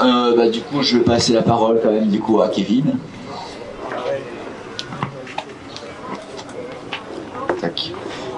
[0.00, 2.92] Euh, bah, du coup, je vais passer la parole quand même du coup à Kevin.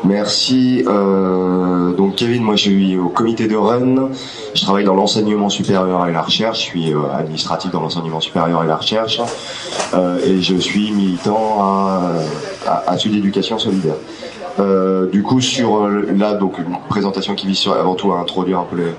[0.04, 0.84] Merci.
[0.86, 4.08] Euh, donc Kevin, moi je suis au comité de Rennes.
[4.54, 6.60] Je travaille dans l'enseignement supérieur et la recherche.
[6.60, 9.20] Je suis euh, administratif dans l'enseignement supérieur et la recherche.
[10.24, 12.12] Et je suis militant à,
[12.66, 13.96] à, à Sud Éducation Solidaire.
[15.12, 18.64] du coup, sur là, donc une présentation qui vise sur, avant tout à introduire un
[18.64, 18.94] peu les,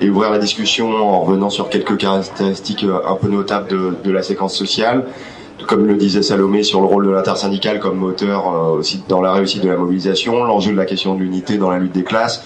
[0.00, 4.22] et ouvrir la discussion en revenant sur quelques caractéristiques un peu notables de, de la
[4.22, 5.04] séquence sociale
[5.66, 9.32] comme le disait Salomé, sur le rôle de l'intersyndical comme moteur euh, aussi dans la
[9.32, 12.44] réussite de la mobilisation, l'enjeu de la question de l'unité dans la lutte des classes,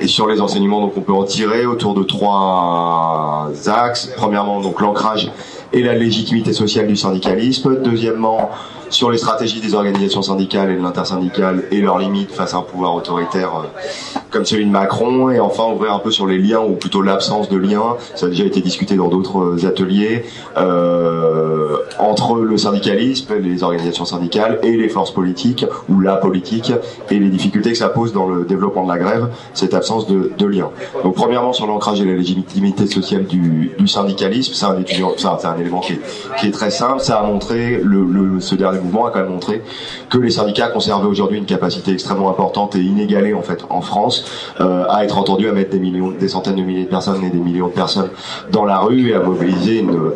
[0.00, 4.12] et sur les enseignements donc on peut en tirer autour de trois axes.
[4.16, 5.30] Premièrement donc l'ancrage
[5.72, 7.80] et la légitimité sociale du syndicalisme.
[7.82, 8.50] Deuxièmement
[8.90, 12.62] sur les stratégies des organisations syndicales et de l'intersyndicale et leurs limites face à un
[12.62, 15.30] pouvoir autoritaire euh, comme celui de Macron.
[15.30, 18.28] Et enfin, ouvrir un peu sur les liens, ou plutôt l'absence de liens, ça a
[18.28, 20.24] déjà été discuté dans d'autres euh, ateliers,
[20.56, 26.72] euh, entre le syndicalisme, les organisations syndicales et les forces politiques, ou la politique,
[27.10, 30.32] et les difficultés que ça pose dans le développement de la grève, cette absence de,
[30.36, 30.70] de lien.
[31.02, 35.92] Donc premièrement, sur l'ancrage et la légitimité sociale du, syndicalisme, c'est un, un élément qui
[35.92, 36.00] est,
[36.38, 39.30] qui est, très simple, ça a montré, le, le, ce dernier mouvement a quand même
[39.30, 39.62] montré
[40.10, 44.24] que les syndicats conservaient aujourd'hui une capacité extrêmement importante et inégalée en fait en France
[44.60, 47.30] euh, à être entendus, à mettre des millions, des centaines de milliers de personnes et
[47.30, 48.10] des millions de personnes
[48.50, 50.12] dans la rue et à mobiliser une,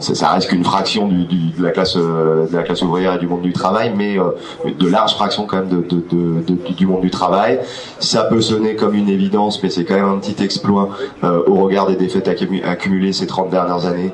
[0.00, 3.26] ça, reste qu'une fraction du, de la classe euh, de la classe ouvrière et du
[3.26, 4.30] monde du travail, mais euh,
[4.78, 7.60] de larges fractions quand même du monde du travail.
[7.98, 10.90] Ça peut sonner comme une évidence, mais c'est quand même un petit exploit
[11.22, 14.12] au regard des défaites accumulées ces 30 dernières années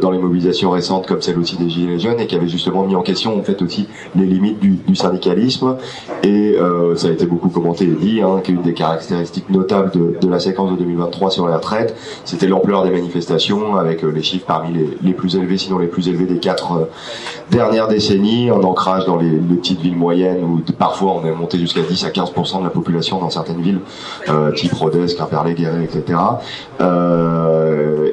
[0.00, 2.96] dans les mobilisations récentes, comme celle aussi des Gilets jaunes, et qui avait justement mis
[2.96, 5.76] en question en fait aussi les limites du, syndicalisme.
[6.22, 10.28] Et euh, ça a été beaucoup commenté et dit hein, qu'une des caractéristiques notables de,
[10.28, 14.46] la séquence de 2023 sur la retraite, c'était l'ampleur des manifestations, avec euh, les chiffres
[14.46, 16.84] parmi les, plus élevés, sinon les plus élevés des quatre euh,
[17.50, 21.82] dernières décennies, un ancrage dans les, petites villes moyennes, où parfois on est monté jusqu'à
[21.82, 23.80] 10 à 15% de la population dans certaines villes,
[24.54, 26.18] type Rodez, Quimperlé, Guéret, etc.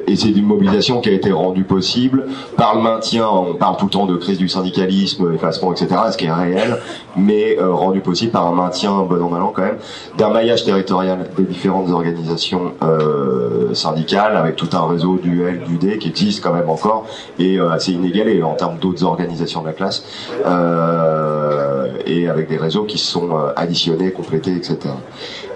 [0.06, 3.86] et c'est une mobilisation qui a été rendue possible par le maintien, on parle tout
[3.86, 6.78] le temps de crise du syndicalisme, effacement, etc., ce qui est réel,
[7.16, 9.78] mais rendu possible par un maintien, bon an mal an quand même,
[10.18, 15.76] d'un maillage territorial des différentes organisations euh, syndicales, avec tout un réseau du L, du
[15.78, 17.06] D qui existe quand même encore
[17.38, 20.04] et euh, assez inégalé en termes d'autres organisations de la classe,
[20.46, 24.78] euh, et avec des réseaux qui sont euh, additionnés, complétés, etc.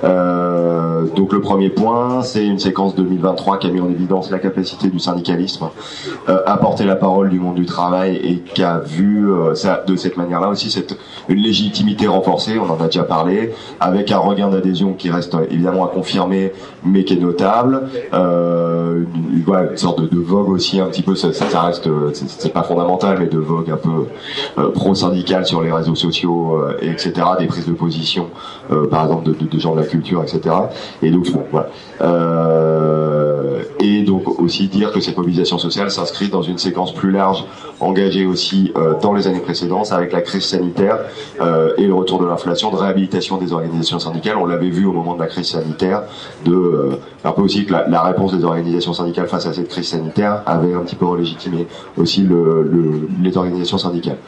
[0.03, 4.39] Euh, donc le premier point, c'est une séquence 2023 qui a mis en évidence la
[4.39, 5.69] capacité du syndicalisme
[6.29, 9.97] euh, à porter la parole du monde du travail et qui a vu euh, de
[9.97, 10.97] cette manière-là aussi cette
[11.29, 15.85] une légitimité renforcée, on en a déjà parlé, avec un regain d'adhésion qui reste évidemment
[15.85, 16.53] à confirmer,
[16.85, 17.89] mais qui est notable.
[18.13, 23.19] Euh, une, sorte de, vogue aussi un petit peu, ça, ça reste, c'est pas fondamental,
[23.19, 24.07] mais de vogue un peu
[24.59, 27.13] euh, pro-syndical sur les réseaux sociaux, euh, etc.
[27.39, 28.29] Des prises de position,
[28.91, 30.55] par exemple de, de, de gens de la culture, etc.
[31.03, 31.69] Et donc, voilà.
[32.01, 37.45] Euh, et donc aussi dire que cette mobilisation sociale s'inscrit dans une séquence plus large,
[37.81, 40.99] engagée aussi euh, dans les années précédentes, avec la crise sanitaire
[41.41, 44.37] euh, et le retour de l'inflation, de réhabilitation des organisations syndicales.
[44.37, 46.03] On l'avait vu au moment de la crise sanitaire,
[46.45, 46.91] de euh,
[47.25, 50.75] un peu aussi que la, réponse des organisations syndicales face à cette crise sanitaire avait
[50.75, 54.19] un petit peu relégitimé aussi le, le, les organisations syndicales.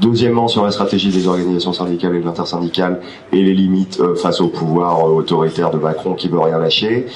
[0.00, 3.00] Deuxièmement, sur la stratégie des organisations syndicales et de l'intersyndicale
[3.32, 7.06] et les limites euh, face au pouvoir autoritaire de Macron qui veut rien lâcher.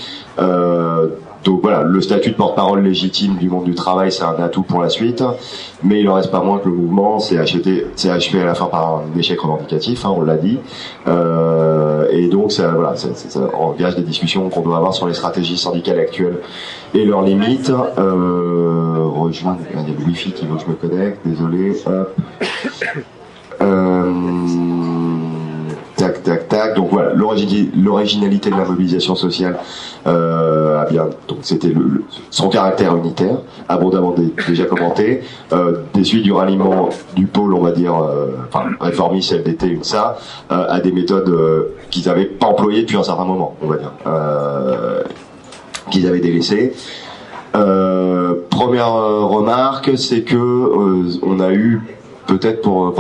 [1.47, 4.83] Donc voilà, le statut de porte-parole légitime du monde du travail, c'est un atout pour
[4.83, 5.23] la suite,
[5.85, 7.87] mais il en reste pas moins que le mouvement s'est achevé,
[8.41, 10.59] à la fin par un échec revendicatif, hein, on l'a dit,
[11.07, 15.15] euh, et donc ça, voilà, ça, ça, engage des discussions qu'on doit avoir sur les
[15.15, 16.39] stratégies syndicales actuelles
[16.95, 17.71] et leurs limites.
[17.97, 21.73] Euh, il le wifi qui veut que je me connecte, désolé.
[23.63, 24.13] Euh,
[26.07, 26.77] tac, tac, tac.
[26.77, 29.59] Donc voilà, l'originalité de la mobilisation sociale
[30.07, 31.09] euh, a bien.
[31.29, 31.73] Donc c'était
[32.31, 35.23] son caractère unitaire, abondamment dé, déjà commenté.
[35.53, 40.19] Euh, des suites du ralliement du pôle, on va dire, euh, enfin réformiste, LDT, UNSA,
[40.51, 41.35] euh, à des méthodes
[41.91, 43.93] qu'ils avaient pas employées depuis un certain moment, on va dire,
[45.91, 46.73] qu'ils avaient délaissées.
[47.53, 50.37] première remarque, c'est que
[51.23, 51.81] on a eu
[52.27, 52.93] peut-être pour,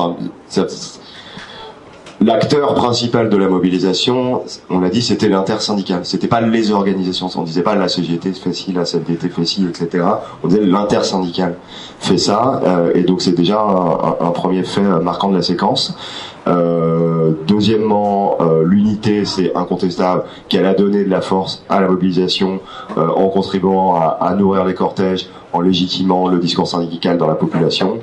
[2.20, 6.04] l'acteur principal de la mobilisation, on l'a dit, c'était l'intersyndical.
[6.04, 7.28] C'était pas les organisations.
[7.36, 10.04] On disait pas la CGT fait ci, la CFDT fait ci, etc.
[10.42, 11.56] On disait l'intersyndical
[11.98, 12.60] fait ça.
[12.64, 15.96] Euh, et donc c'est déjà un, premier fait marquant de la séquence.
[16.48, 22.60] Euh, deuxièmement, euh, l'unité, c'est incontestable qu'elle a donné de la force à la mobilisation
[22.96, 27.34] euh, en contribuant à, à, nourrir les cortèges, en légitimant le discours syndical dans la
[27.34, 27.98] population.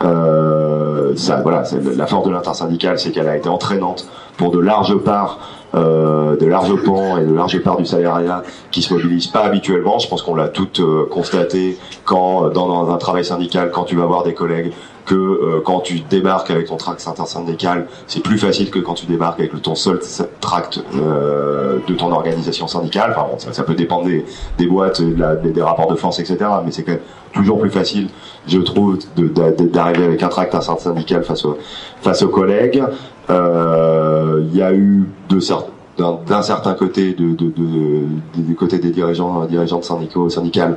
[0.00, 1.62] ça, voilà,
[1.96, 4.06] la force de l'intersyndicale, c'est qu'elle a été entraînante
[4.36, 5.38] pour de larges parts
[5.76, 9.98] euh, de larges pans et de larges parts du salariat qui se mobilisent pas habituellement.
[9.98, 13.96] Je pense qu'on l'a toutes euh, constaté quand dans, dans, un travail syndical, quand tu
[13.96, 14.72] vas voir des collègues
[15.06, 19.06] que euh, quand tu débarques avec ton tract intersyndical, c'est plus facile que quand tu
[19.06, 20.00] débarques avec ton seul
[20.40, 23.14] tract euh, de ton organisation syndicale.
[23.16, 24.24] Enfin bon, ça, peut dépendre des,
[24.58, 26.38] des boîtes, des, rapports de force, etc.
[26.64, 27.00] Mais c'est quand même
[27.32, 28.08] toujours plus facile,
[28.46, 31.56] je trouve, d'arriver avec un tract intersyndical face, au,
[32.02, 32.82] face aux collègues.
[33.30, 38.06] Euh, il y a eu de certains d'un certain côté de, de, de,
[38.36, 40.76] du côté des dirigeants dirigeants syndicaux syndicales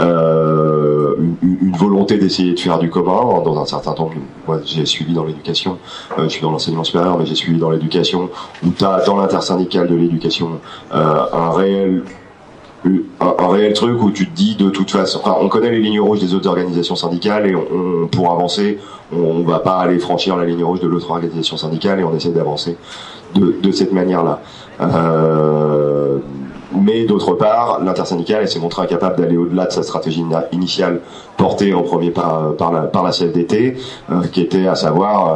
[0.00, 4.10] euh, une, une, volonté d'essayer de faire du commun dans un certain temps
[4.46, 5.78] moi j'ai suivi dans l'éducation
[6.18, 8.28] euh, je suis dans l'enseignement supérieur mais j'ai suivi dans l'éducation
[8.64, 10.58] où tu as dans l'intersyndicale de l'éducation
[10.92, 12.02] euh, un réel
[13.20, 16.00] un, réel truc où tu te dis de toute façon, enfin, on connaît les lignes
[16.00, 18.78] rouges des autres organisations syndicales et on, pour avancer,
[19.12, 22.14] on, on, va pas aller franchir la ligne rouge de l'autre organisation syndicale et on
[22.14, 22.76] essaie d'avancer
[23.38, 24.40] de, cette manière-là.
[24.80, 26.18] Euh,
[26.74, 31.00] mais d'autre part, l'intersyndicale s'est montrée incapable d'aller au-delà de sa stratégie initiale
[31.36, 33.76] portée en premier par, la, par la CFDT,
[34.10, 35.28] euh, qui était à savoir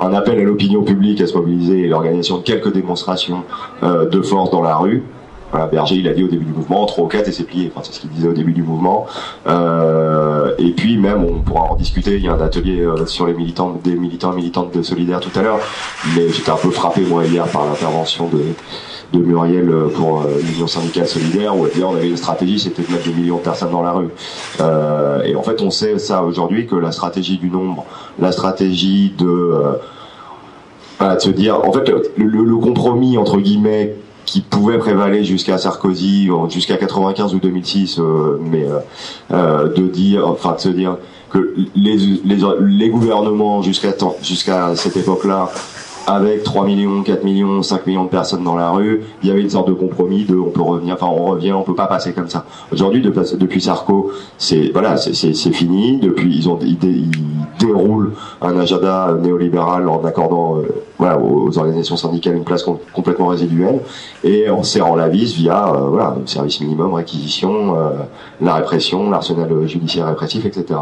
[0.00, 3.44] euh, un appel à l'opinion publique à se mobiliser et l'organisation de quelques démonstrations
[3.82, 5.04] de force dans la rue,
[5.50, 7.70] voilà, Berger, il a dit au début du mouvement, 3 ou 4 et c'est plié.
[7.72, 9.06] Enfin, c'est ce qu'il disait au début du mouvement.
[9.46, 12.16] Euh, et puis même, on pourra en discuter.
[12.16, 15.20] Il y a un atelier euh, sur les militants, des militants et militantes de Solidaire
[15.20, 15.60] tout à l'heure.
[16.14, 18.42] Mais j'étais un peu frappé moi hier par l'intervention de,
[19.12, 22.58] de Muriel euh, pour euh, l'Union syndicale solidaire, où elle disait on avait une stratégie,
[22.58, 24.08] c'était de mettre des millions de personnes dans la rue.
[24.60, 27.84] Euh, et en fait, on sait ça aujourd'hui que la stratégie du nombre,
[28.18, 29.78] la stratégie de
[30.98, 33.94] voilà, de se dire, en fait, le, le compromis entre guillemets
[34.26, 38.78] qui pouvait prévaloir jusqu'à Sarkozy, jusqu'à 95 ou 2006, euh, mais euh,
[39.32, 40.96] euh, de dire, enfin de se dire
[41.30, 43.92] que les, les, les gouvernements jusqu'à
[44.22, 45.48] jusqu'à cette époque-là
[46.06, 49.40] avec 3 millions, 4 millions, 5 millions de personnes dans la rue, il y avait
[49.40, 52.12] une sorte de compromis de on peut revenir, enfin on revient, on peut pas passer
[52.12, 52.44] comme ça.
[52.72, 55.98] Aujourd'hui, de, depuis Sarko, c'est voilà, c'est fini.
[55.98, 57.10] Depuis, ils ont ils, ils,
[57.58, 58.12] déroulent
[58.42, 60.62] un agenda néolibéral en accordant euh,
[60.98, 62.64] voilà aux organisations syndicales une place
[62.94, 63.80] complètement résiduelle
[64.24, 67.90] et en serrant la vis via euh, voilà le service minimum, réquisition, euh,
[68.40, 70.80] la répression, l'arsenal judiciaire répressif, etc.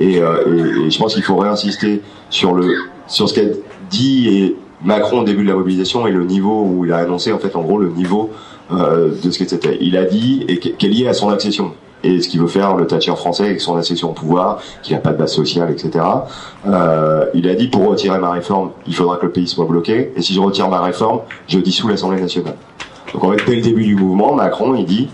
[0.00, 2.74] Et, et, et je pense qu'il faut réinsister sur le
[3.06, 3.56] sur ce qu'elle
[3.90, 7.32] dit et Macron au début de la mobilisation et le niveau où il a annoncé
[7.32, 8.30] en fait en gros le niveau
[8.72, 9.78] euh, de ce que c'était.
[9.80, 11.72] Il a dit et qui est lié à son accession
[12.06, 15.00] et ce qu'il veut faire le Thatcher français avec son accession au pouvoir, qu'il n'a
[15.00, 16.04] pas de base sociale, etc.
[16.66, 20.12] Euh, il a dit pour retirer ma réforme, il faudra que le pays soit bloqué
[20.16, 22.56] et si je retire ma réforme, je dissous l'Assemblée nationale.
[23.12, 25.08] Donc en fait dès le début du mouvement, Macron il dit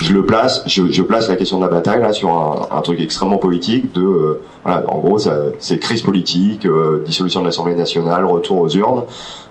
[0.00, 2.80] je le place, je, je, place la question de la bataille là sur un, un
[2.80, 7.74] truc extrêmement politique de, euh, voilà, en gros, c'est crise politique, euh, dissolution de l'Assemblée
[7.74, 9.04] nationale, retour aux urnes,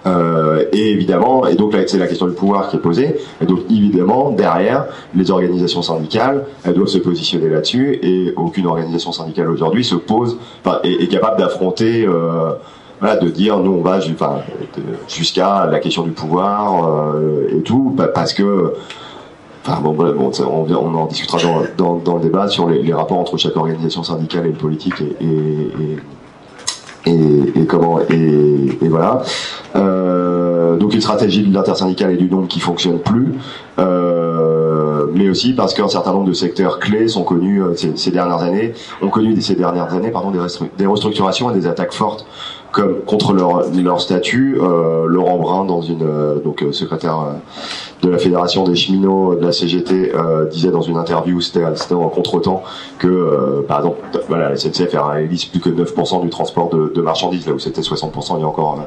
[0.06, 3.46] euh, et évidemment, et donc là c'est la question du pouvoir qui est posée, et
[3.46, 4.86] donc évidemment derrière
[5.16, 10.38] les organisations syndicales, elles doivent se positionner là-dessus, et aucune organisation syndicale aujourd'hui se pose,
[10.66, 12.06] enfin, est, capable d'affronter.
[12.06, 12.54] Euh,
[13.00, 14.00] voilà, de dire nous on va
[15.10, 17.16] jusqu'à la question du pouvoir
[17.50, 18.76] et tout, parce que
[19.66, 21.38] Enfin, bon, bon on, en discutera
[21.78, 25.26] dans, le débat sur les, rapports entre chaque organisation syndicale et politique et,
[27.06, 29.22] et, et, comment et, voilà.
[29.76, 33.36] Euh, donc une stratégie de l'intersyndicale et du nombre qui fonctionne plus,
[33.80, 38.42] euh, mais aussi parce qu'un certain nombre de secteurs clés sont connus euh, ces, dernières
[38.42, 40.32] années, ont connu ces dernières années pardon
[40.78, 42.26] des restructurations et des attaques fortes
[42.74, 44.58] comme contre leur, leur statut.
[44.60, 47.36] Euh, Laurent Brun, dans une euh, donc euh, secrétaire
[48.02, 50.12] de la Fédération des cheminots de la CGT,
[50.52, 51.64] disait dans une interview, c'était
[51.94, 52.64] en contretemps,
[53.00, 57.48] que par exemple, voilà, la SNCF réalise plus que 9% du transport de, de, marchandises,
[57.48, 58.78] là où c'était 60% il y a encore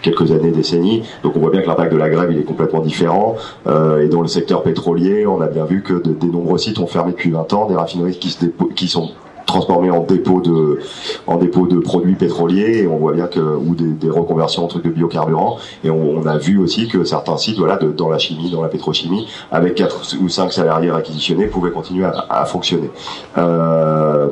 [0.00, 1.02] quelques années, décennies.
[1.22, 3.36] Donc on voit bien que l'impact de la grève il est complètement différent.
[3.66, 6.86] et dans le secteur pétrolier, on a bien vu que de, des nombreux sites ont
[6.86, 9.10] fermé depuis 20 ans, des raffineries qui, se qui sont
[9.46, 10.80] transformés en dépôt de
[11.26, 12.82] en dépôt de produits pétroliers.
[12.82, 15.58] Et on voit bien que ou des, des reconversions en trucs de biocarburants.
[15.84, 18.62] Et on, on, a vu aussi que certains sites voilà de, dans la chimie dans
[18.62, 22.90] la pétrochimie avec quatre ou cinq salariés réquisitionnés pouvaient continuer à, à fonctionner.
[23.38, 24.28] Euh,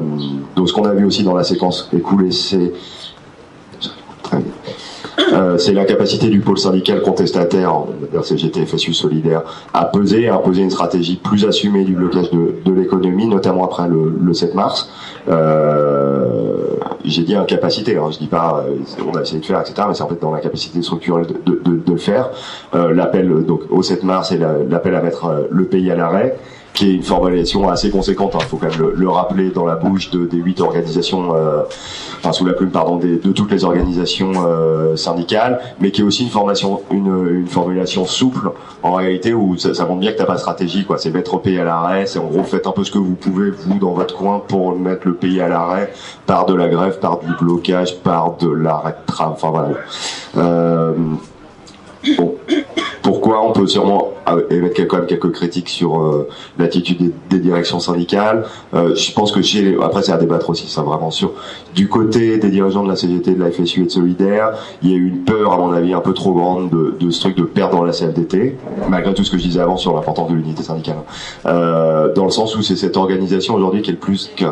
[0.57, 2.73] donc ce qu'on a vu aussi dans la séquence écoulée c'est
[5.19, 7.85] euh, c'est l'incapacité du pôle syndical contestataire,
[8.23, 9.43] CGT, FSU solidaire,
[9.75, 13.89] à peser, à imposer une stratégie plus assumée du blocage de, de l'économie, notamment après
[13.89, 14.91] le, le 7 mars.
[15.29, 18.77] Euh, j'ai dit incapacité, hein, je dis pas euh,
[19.11, 19.75] on a essayé de faire, etc.
[19.89, 22.31] Mais c'est en fait dans la capacité structurelle de, le faire.
[22.73, 26.37] L'appel donc au 7 mars et l'appel à mettre le pays à l'arrêt
[26.75, 28.33] qui est une formalisation assez conséquente.
[28.35, 31.63] Il hein, faut quand même le, rappeler dans la bouche de, des huit organisations, euh,
[32.19, 36.05] enfin sous la plume pardon, des, de toutes les organisations euh, syndicales, mais qui est
[36.05, 40.19] aussi une formation, une, une formulation souple en réalité où ça, ça montre bien que
[40.19, 40.99] t'as pas de stratégie quoi.
[40.99, 43.15] C'est mettre le pays à l'arrêt, c'est en gros faites un peu ce que vous
[43.15, 45.93] pouvez vous dans votre coin pour mettre le pays à l'arrêt
[46.27, 49.33] par de la grève, par du blocage, par de l'arrêt de tram.
[49.33, 49.69] Enfin voilà.
[50.37, 50.93] Euh,
[52.17, 52.37] bon
[53.03, 54.13] pourquoi on peut sûrement
[54.51, 56.29] émettre quand même quelques critiques sur euh,
[56.59, 58.45] l'attitude des, directions syndicales.
[58.75, 61.33] Euh, je pense que chez après c'est à débattre aussi, ça vraiment sûr.
[61.75, 64.53] Du côté des dirigeants de la CGT, de la FSU et de Solidaire,
[64.83, 67.11] il y a eu une peur à mon avis un peu trop grande de, de
[67.11, 68.57] ce truc de perdre la CFDT,
[68.89, 70.99] malgré tout ce que je disais avant sur l'importance de l'unité syndicale.
[71.47, 74.45] Euh, dans le sens où c'est cette organisation aujourd'hui qui est le plus que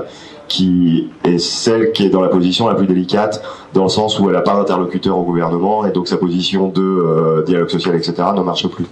[0.49, 3.43] qui est celle qui est dans la position la plus délicate,
[3.75, 6.83] dans le sens où elle n'a pas d'interlocuteur au gouvernement, et donc sa position de
[6.83, 8.87] euh, dialogue social, etc., ne marche plus.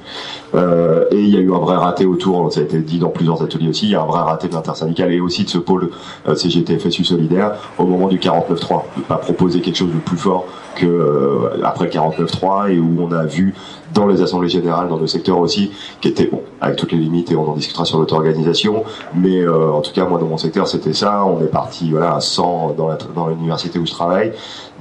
[0.55, 3.09] Euh, et il y a eu un vrai raté autour, ça a été dit dans
[3.09, 5.59] plusieurs ateliers aussi, il y a un vrai raté de l'intersyndical et aussi de ce
[5.59, 5.91] pôle
[6.29, 10.19] euh, CGT FSU solidaire au moment du 49-3, de pas proposer quelque chose de plus
[10.19, 10.47] fort
[10.77, 13.55] que euh, après le 49-3 et où on a vu
[13.97, 17.31] dans les assemblées générales, dans le secteur aussi, qui était bon, avec toutes les limites
[17.33, 18.85] et on en discutera sur l'auto-organisation,
[19.15, 22.15] mais euh, en tout cas moi dans mon secteur c'était ça, on est parti voilà
[22.15, 22.77] à 100
[23.15, 24.33] dans l'université où je travaille,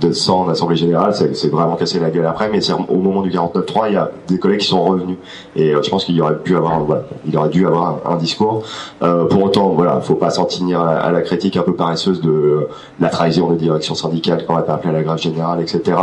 [0.01, 3.21] de 100 en assemblée générale, c'est vraiment cassé la gueule après, mais c'est au moment
[3.21, 5.17] du 49-3, il y a des collègues qui sont revenus
[5.55, 8.63] et euh, je pense qu'il aurait pu avoir voilà, il aurait dû avoir un, discours.
[9.01, 12.67] Euh, pour autant voilà, faut pas s'en tenir à, la critique un peu paresseuse de
[12.99, 15.97] la trahison des directions syndicales quand on pas appelé à la grève générale, etc.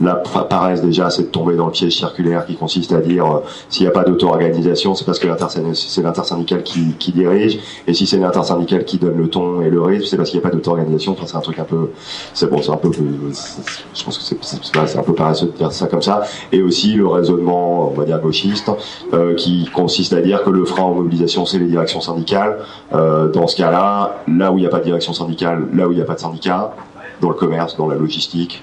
[0.00, 3.40] La paresse déjà, c'est de tomber dans le piège circulaire qui consiste à dire euh,
[3.68, 5.28] s'il n'y a pas d'auto-organisation, c'est parce que
[5.74, 9.80] c'est l'intersyndical qui, qui, dirige, et si c'est l'intersyndical qui donne le ton et le
[9.80, 11.12] rythme, c'est parce qu'il n'y a pas d'auto-organisation.
[11.12, 11.90] Enfin, c'est un truc un peu,
[12.34, 12.90] c'est bon, c'est un peu,
[13.32, 16.22] je pense que c'est un peu paresseux de dire ça comme ça.
[16.52, 18.70] Et aussi le raisonnement, on va dire gauchiste,
[19.12, 22.58] euh, qui consiste à dire que le frein en mobilisation, c'est les directions syndicales.
[22.92, 25.92] Euh, dans ce cas-là, là où il n'y a pas de direction syndicale, là où
[25.92, 26.74] il n'y a pas de syndicat,
[27.20, 28.62] dans le commerce, dans la logistique,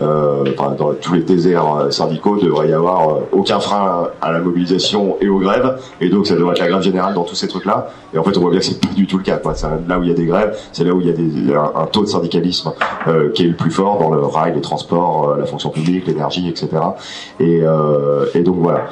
[0.00, 4.32] euh, dans tous les déserts euh, syndicaux, il devrait y avoir euh, aucun frein à
[4.32, 7.34] la mobilisation et aux grèves, et donc ça devrait être la grève générale dans tous
[7.34, 7.90] ces trucs-là.
[8.14, 9.36] Et en fait, on voit bien que c'est pas du tout le cas.
[9.36, 9.54] Quoi.
[9.88, 11.86] Là où il y a des grèves, c'est là où il y a des, un,
[11.86, 12.72] taux de syndicalisme
[13.06, 16.48] euh, qui est le plus fort dans le rail, les transports, la fonction publique, l'énergie,
[16.48, 16.68] etc.
[17.40, 17.62] Et,
[18.34, 18.84] et donc voilà.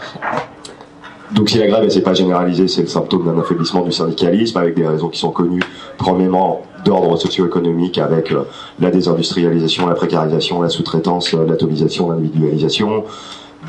[1.34, 4.74] Donc si la grève ne pas généralisée, c'est le symptôme d'un affaiblissement du syndicalisme avec
[4.74, 5.62] des raisons qui sont connues.
[5.98, 8.44] Premièrement, d'ordre socio-économique avec euh,
[8.80, 13.04] la désindustrialisation, la précarisation, la sous-traitance, euh, l'atomisation, l'individualisation.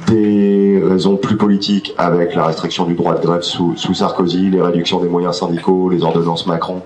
[0.07, 4.99] Des raisons plus politiques avec la restriction du droit de grève sous, Sarkozy, les réductions
[4.99, 6.83] des moyens syndicaux, les ordonnances Macron,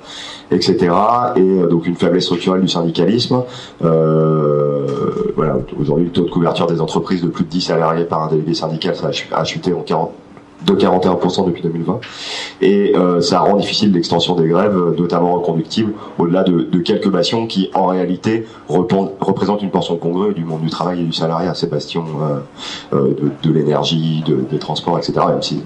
[0.50, 0.78] etc.
[1.36, 3.44] Et euh, donc une faiblesse structurelle du syndicalisme.
[3.82, 8.28] Voilà, aujourd'hui le taux de couverture des entreprises de plus de 10 salariés par un
[8.28, 10.12] délégué syndical ça a chuté en 40
[10.65, 12.00] de 41% depuis 2020.
[12.62, 17.10] Et euh, ça rend difficile l'extension des grèves, euh, notamment reconductibles, au-delà de, de, quelques
[17.10, 21.53] bastions qui, en réalité, représentent une portion congrue du monde du travail et du salariat.
[21.56, 25.13] Ces bastions euh, euh de, de l'énergie, de, des transports, etc.
[25.27, 25.63] Même si,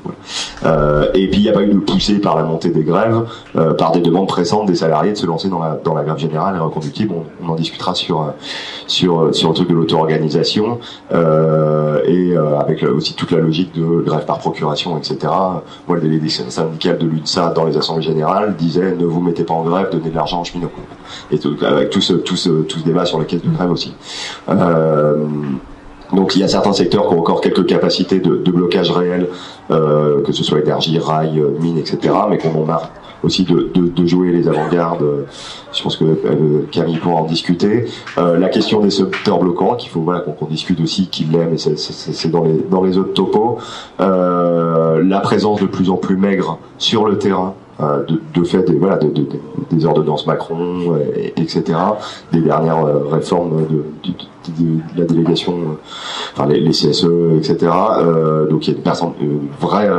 [1.14, 3.24] et puis, il n'y a pas eu de poussée par la montée des grèves,
[3.56, 6.18] euh, par des demandes pressantes des salariés de se lancer dans la, dans la grève
[6.18, 7.14] générale et reconductible.
[7.14, 8.34] On, on en discutera sur,
[8.88, 10.80] sur, sur le truc de l'auto-organisation
[11.12, 15.18] et avec aussi toute la logique de grève par procuration etc.
[15.88, 19.64] Moi, le délégué de l'UNSA dans les assemblées générales disait ne vous mettez pas en
[19.64, 20.72] grève, donnez de l'argent aux cheminots.
[21.32, 23.94] Et avec tout ce, tout ce, tout débat sur les caisses de grève aussi.
[24.50, 25.26] Euh,
[26.14, 29.28] donc il y a certains secteurs qui ont encore quelques capacités de, blocage réel,
[29.72, 32.92] euh, que ce soit énergie, rail, mine, etc., mais qu'on en a
[33.24, 35.26] aussi de, de, de jouer les avant-gardes.
[35.74, 37.86] Je pense que euh, Camille pourra en discuter.
[38.18, 41.58] Euh, la question des secteurs bloquants, qu'il faut voilà qu'on discute aussi, qui l'aime, et
[41.58, 43.58] c'est dans les dans les autres topos.
[44.00, 48.78] Euh, la présence de plus en plus maigre sur le terrain de, de, fait des,
[48.78, 49.28] voilà, de, de,
[49.70, 51.64] des ordonnances Macron, et, etc.,
[52.32, 53.84] des dernières euh, réformes de,
[54.96, 57.06] la délégation, euh, enfin les, les, CSE,
[57.38, 57.72] etc.
[57.98, 59.90] Euh, donc il y a une, une vraie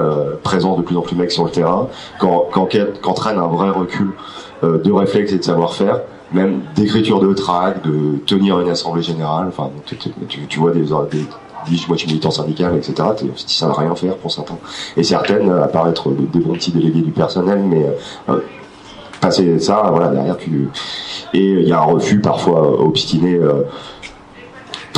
[0.42, 4.12] présence de plus en plus mec sur le terrain, qu'entraîne un vrai recul
[4.62, 6.00] de réflexe et de savoir-faire
[6.32, 9.46] même d'écriture de tract, de tenir une assemblée générale.
[9.48, 10.10] Enfin, tu, tu,
[10.48, 11.24] tu vois des, des,
[11.88, 12.94] moi je suis militant syndical, etc.
[13.46, 14.58] Ça ne rien faire pour certains.
[14.96, 17.86] Et certaines apparaître des bons petits délégués du personnel, mais
[18.28, 18.38] euh,
[19.20, 20.68] passer ça, voilà, derrière tu.
[21.34, 23.34] Et il y a un refus parfois obstiné.
[23.34, 23.62] Euh,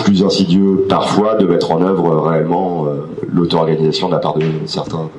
[0.05, 5.11] plus insidieux parfois de mettre en œuvre réellement euh, l'auto-organisation de la part de certains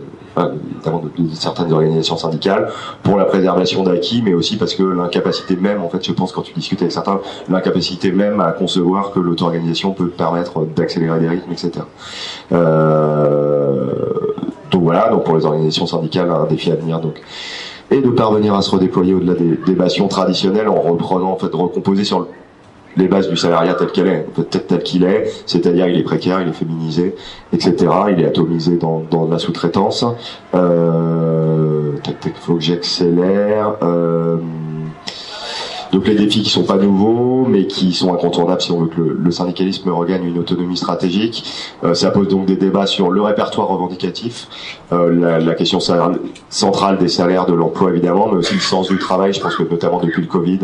[0.48, 2.70] notamment de, certaines organisations syndicales,
[3.04, 6.42] pour la préservation d'acquis, mais aussi parce que l'incapacité même, en fait, je pense quand
[6.42, 7.20] tu discutes avec certains,
[7.50, 11.72] l'incapacité même à concevoir que l'auto-organisation peut permettre d'accélérer des rythmes, etc.
[12.52, 13.88] Euh,
[14.72, 17.00] donc voilà, donc pour les organisations syndicales, un défi à venir.
[17.00, 17.22] Donc
[17.92, 21.50] et de parvenir à se redéployer au-delà des, des bastions traditionnels en reprenant, en fait,
[21.50, 22.28] de recomposer sur
[22.98, 26.42] les bases du salariat tel qu'elle est, peut-être tel qu'il est, c'est-à-dire il est précaire,
[26.42, 27.16] il est féminisé,
[27.54, 27.76] etc.
[28.12, 30.06] Il est atomisé dans, dans la sous-traitance.
[30.56, 31.94] Euh,
[32.26, 33.76] il faut que j'accélère.
[33.84, 34.38] Euh,
[35.92, 39.02] donc les défis qui sont pas nouveaux, mais qui sont incontournables si on veut que
[39.02, 41.44] le, syndicalisme regagne une autonomie stratégique.
[41.84, 44.48] Euh, ça pose donc des débats sur le répertoire revendicatif,
[44.92, 45.80] euh, la, la, question
[46.50, 49.34] centrale des salaires, de l'emploi évidemment, mais aussi le sens du travail.
[49.34, 50.60] Je pense que notamment depuis le Covid,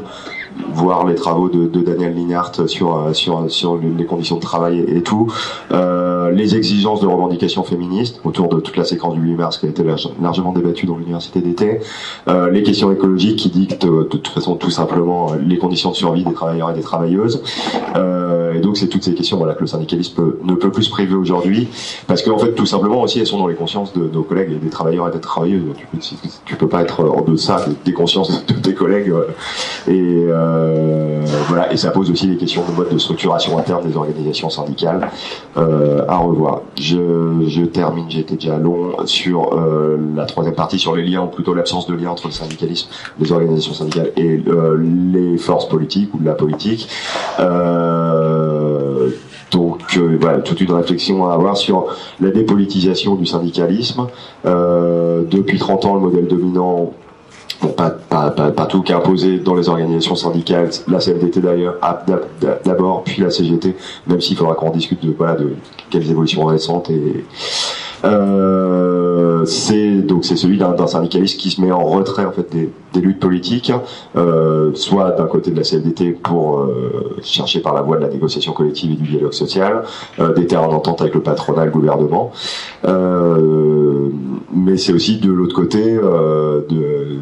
[0.74, 4.80] voir les travaux de, de Daniel Linhart sur euh, sur sur les conditions de travail
[4.88, 5.32] et, tout,
[5.72, 9.66] euh, les exigences de revendication féministe autour de toute la séquence du 8 mars qui
[9.66, 9.84] a été
[10.22, 11.80] largement débattue dans l'université d'été,
[12.28, 16.24] euh, les questions écologiques qui dictent de toute façon tout simplement les conditions de survie
[16.24, 17.42] des travailleurs et des travailleuses.
[17.96, 20.90] Euh, et donc c'est toutes ces questions voilà que le syndicalisme ne peut plus se
[20.90, 21.68] priver aujourd'hui
[22.08, 24.56] parce qu'en fait tout simplement aussi elles sont dans les consciences de nos collègues et
[24.56, 25.64] des travailleurs et des travailleuses.
[25.78, 25.98] Tu peux,
[26.46, 29.14] tu peux pas être en deçà des, consciences de tes collègues
[29.88, 30.45] et euh,
[31.48, 35.10] voilà, et ça pose aussi des questions de mode de structuration interne des organisations syndicales
[35.58, 36.62] euh, à revoir.
[36.80, 41.28] Je, je termine, j'étais déjà long sur euh, la troisième partie sur les liens ou
[41.28, 44.42] plutôt l'absence de lien entre le syndicalisme, les organisations syndicales et
[45.14, 46.90] les forces politiques ou de la politique.
[49.52, 51.88] donc voilà, toute une réflexion à avoir sur
[52.20, 54.08] la dépolitisation du syndicalisme.
[54.44, 56.92] depuis 30 ans, le modèle dominant
[57.74, 61.76] pas, tout qui est imposé dans les organisations syndicales, la CFDT d'ailleurs,
[62.64, 63.76] d'abord, puis la CGT,
[64.08, 65.56] même s'il faudra qu'on discute de, voilà, de
[65.90, 67.24] quelles évolutions récentes et
[68.06, 72.70] euh, c'est celui d'un syndicaliste qui se met en retrait en fait des,
[73.02, 73.74] luttes politiques,
[74.16, 78.10] euh, soit d'un côté de la CFDT pour euh, chercher par la voie de la
[78.10, 79.84] négociation collective et du dialogue social
[80.36, 82.32] des terrains d'entente avec le patronat, le gouvernement,
[84.54, 87.20] mais c'est aussi de l'autre côté de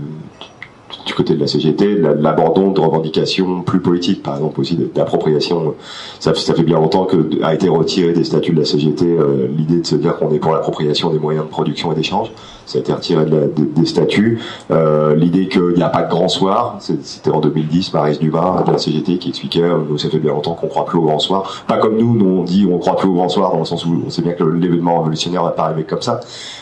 [1.06, 5.76] du côté de la CGT, l'abandon de revendications plus politiques, par exemple aussi d'appropriation.
[6.20, 9.48] Ça, ça, fait bien longtemps que a été retiré des statuts de la CGT euh,
[9.56, 12.32] l'idée de se dire qu'on est pour l'appropriation des moyens de production et d'échange.
[12.66, 14.40] Ça a été retiré de des statuts.
[14.72, 18.72] Euh, l'idée qu'il n'y a pas de grand soir, c'était en 2010, Maris Dumas de
[18.72, 21.66] la CGT qui expliquait, euh, ça fait bien longtemps qu'on croit plus au grand soir.
[21.68, 23.86] Pas comme nous, nous on dit on croit plus au grand soir dans le sens
[23.86, 26.22] où on sait bien que l'événement révolutionnaire va pas arriver comme ça,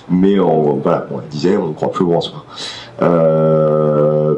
[0.10, 2.46] mais on, voilà, on disait on croit plus au grand soir.
[3.02, 4.36] Euh,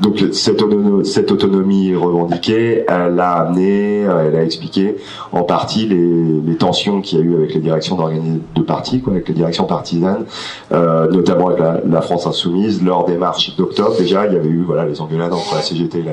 [0.00, 0.62] donc cette,
[1.04, 4.96] cette, autonomie revendiquée, elle a amené, elle a expliqué
[5.32, 9.14] en partie les, les tensions qu'il y a eu avec les directions de partis, quoi,
[9.14, 10.24] avec les directions partisanes,
[10.72, 12.82] euh, notamment avec la, la, France insoumise.
[12.82, 16.04] Lors des marches d'octobre, déjà, il y avait eu voilà les engueulades entre la CGT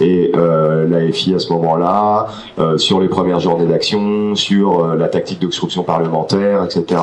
[0.00, 4.96] et euh, la FI à ce moment-là, euh, sur les premières journées d'action, sur euh,
[4.96, 7.00] la tactique d'obstruction parlementaire, etc.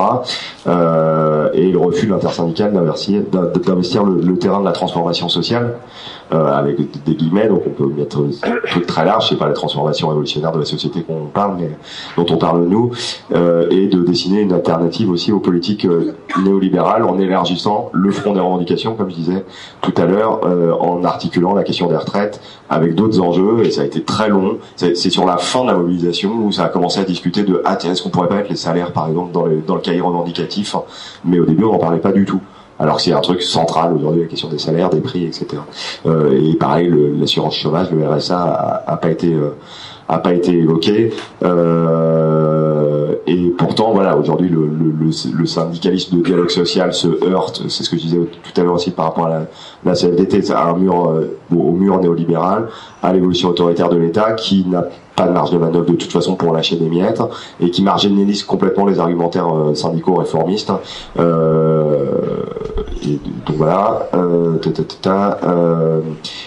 [0.67, 5.75] Euh, et le refus de l'intersyndical d'investir le, le terrain de la transformation sociale
[6.31, 9.53] euh, avec des guillemets, donc on peut mettre un truc très large, c'est pas la
[9.53, 11.69] transformation révolutionnaire de la société qu'on parle, mais
[12.17, 12.91] dont on parle nous,
[13.33, 18.33] euh, et de dessiner une alternative aussi aux politiques euh, néolibérales en élargissant le front
[18.33, 19.45] des revendications, comme je disais
[19.81, 20.41] tout à l'heure,
[20.81, 24.57] en articulant la question des retraites avec d'autres enjeux, et ça a été très long.
[24.75, 27.77] C'est sur la fin de la mobilisation où ça a commencé à discuter de ah
[27.83, 30.75] est-ce qu'on pourrait pas mettre les salaires par exemple dans, dans le cahier revendicatif,
[31.25, 32.41] mais au début on n'en parlait pas du tout
[32.83, 35.47] alors c'est un truc central aujourd'hui la question des salaires, des prix, etc.
[36.05, 39.55] Euh, et pareil, l'assurance chômage, le RSA a pas été euh,
[40.09, 41.13] a pas été évoqué.
[41.43, 47.63] Euh, et pourtant, voilà, aujourd'hui, le, le, le, syndicalisme de dialogue social se heurte.
[47.69, 49.45] C'est ce que je disais tout à l'heure aussi par rapport à la,
[49.85, 52.67] la CFDT, à un mur, euh, au mur néolibéral,
[53.01, 54.83] à l'évolution autoritaire de l'État, qui n'a
[55.15, 57.21] pas de marge de manœuvre de toute façon pour lâcher des miettes
[57.59, 60.71] et qui marginalise complètement les argumentaires euh, syndicaux réformistes.
[61.19, 62.43] Euh,
[63.05, 64.07] et donc voilà.
[64.13, 64.57] Euh,
[65.05, 66.01] euh,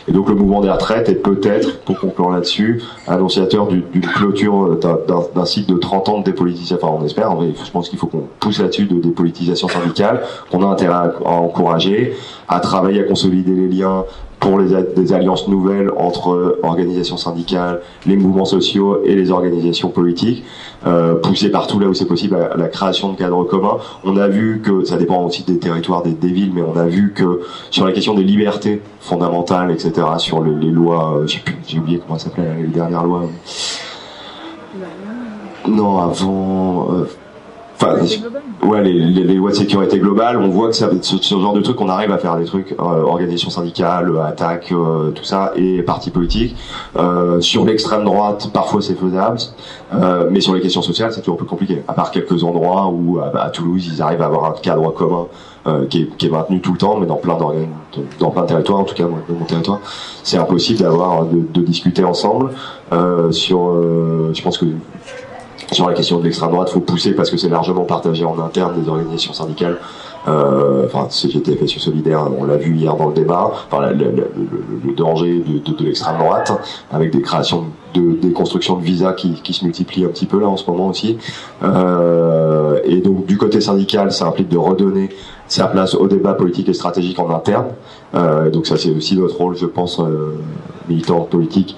[0.08, 4.78] et donc le mouvement des retraites est peut-être, pour conclure là-dessus, annonciateur d'une clôture
[5.34, 6.78] d'un cycle de 30 ans de dépolitisation.
[6.80, 7.30] Enfin, on espère.
[7.40, 12.14] je pense qu'il faut qu'on pousse là-dessus de dépolitisation syndicale, qu'on a intérêt à encourager,
[12.48, 14.04] à travailler à consolider les liens
[14.40, 20.44] pour les, des alliances nouvelles entre organisations syndicales, les mouvements sociaux et les organisations politiques,
[20.86, 23.78] euh, pousser partout là où c'est possible à, la création de cadres communs.
[24.04, 26.84] On a vu que, ça dépend aussi des territoires, des, des villes, mais on a
[26.84, 31.26] vu que sur la question des libertés fondamentales, etc., sur les, les lois, euh,
[31.66, 33.24] j'ai oublié comment ça s'appelait, les dernières lois.
[35.66, 36.88] Non, avant...
[36.92, 37.04] Euh,
[37.78, 37.98] Enfin,
[38.66, 41.52] ouais, les, les, les, lois de sécurité globale, on voit que ça, ce, ce genre
[41.52, 45.52] de truc, on arrive à faire des trucs, euh, organisation syndicale, attaque, euh, tout ça,
[45.56, 46.56] et partis politiques.
[46.96, 49.38] Euh, sur l'extrême droite, parfois c'est faisable,
[49.92, 51.82] euh, mais sur les questions sociales, c'est toujours plus compliqué.
[51.86, 55.26] À part quelques endroits où, à, à Toulouse, ils arrivent à avoir un cadre commun
[55.66, 57.36] euh, qui est, qui, est, maintenu tout le temps, mais dans plein
[58.18, 59.80] dans plein de territoires, en tout cas dans mon territoire,
[60.22, 62.52] c'est impossible d'avoir de, de, discuter ensemble
[63.32, 63.74] sur.
[64.32, 64.64] je pense que
[65.72, 68.80] sur la question de l'extrême droite, faut pousser parce que c'est largement partagé en interne
[68.80, 69.78] des organisations syndicales.
[70.28, 74.94] Euh, enfin, CGT, FSU Solidaire, on l'a vu hier dans le débat, enfin, le, le,
[74.94, 76.52] danger de, l'extrême droite,
[76.90, 80.48] avec des créations de, des constructions de visas qui, se multiplient un petit peu là
[80.48, 81.16] en ce moment aussi.
[81.62, 85.10] Euh, et donc, du côté syndical, ça implique de redonner
[85.46, 87.66] sa place au débat politique et stratégique en interne.
[88.16, 90.00] Euh, donc ça, c'est aussi notre rôle, je pense,
[90.88, 91.76] militant politique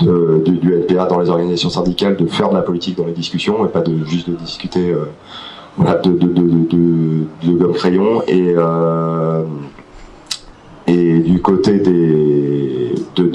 [0.00, 3.12] de, de, du NPA dans les organisations syndicales, de faire de la politique dans les
[3.12, 5.06] discussions et pas de juste de discuter euh,
[5.78, 8.22] de, gomme crayon.
[8.26, 9.42] Et euh,
[10.86, 13.30] et du côté des de,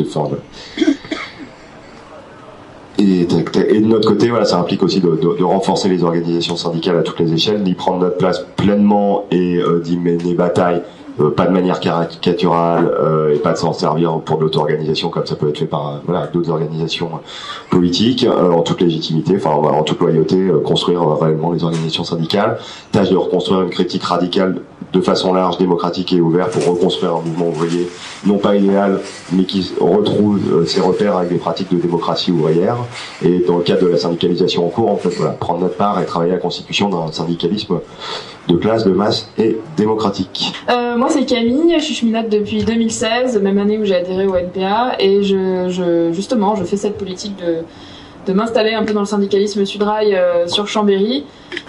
[2.97, 7.03] et, et, de notre côté, voilà, ça implique aussi de, renforcer les organisations syndicales à
[7.03, 10.81] toutes les échelles, d'y prendre notre place pleinement et euh, d'y mener bataille
[11.19, 15.25] euh, pas de manière caricaturale euh, et pas de s'en servir pour de l'auto-organisation comme
[15.25, 17.09] ça peut être fait par euh, d'autres organisations
[17.69, 22.57] politiques euh, en toute légitimité, enfin en toute loyauté, construire réellement les organisations syndicales.
[22.91, 24.61] Tâche de reconstruire une critique radicale
[24.95, 27.89] de façon large, démocratique et ouverte pour reconstruire un mouvement ouvrier
[28.25, 29.01] non pas idéal,
[29.33, 32.77] mais qui retrouve ses repères avec des pratiques de démocratie ouvrière.
[33.23, 36.01] Et dans le cadre de la syndicalisation en cours, en fait, voilà, prendre notre part
[36.01, 37.79] et travailler à la constitution d'un syndicalisme
[38.47, 40.53] de classe, de masse et démocratique.
[40.69, 44.35] Euh, moi, c'est Camille, je suis cheminade depuis 2016, même année où j'ai adhéré au
[44.35, 45.21] NPA, et
[46.13, 47.63] justement, je fais cette politique de,
[48.25, 51.25] de m'installer un peu dans le syndicalisme Sudrail euh, sur Chambéry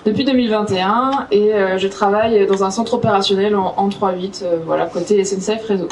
[0.06, 4.86] depuis 2021, et euh, je travaille dans un centre opérationnel en, en 3-8, euh, voilà,
[4.86, 5.88] côté SNCF Réseau.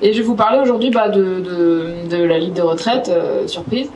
[0.00, 1.42] Et je vais vous parler aujourd'hui bah, de,
[2.08, 3.88] de, la Ligue de retraite, euh, surprise.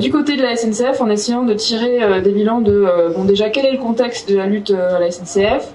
[0.00, 3.66] Du côté de la SNCF, en essayant de tirer des bilans de, bon déjà, quel
[3.66, 5.68] est le contexte de la lutte à la SNCF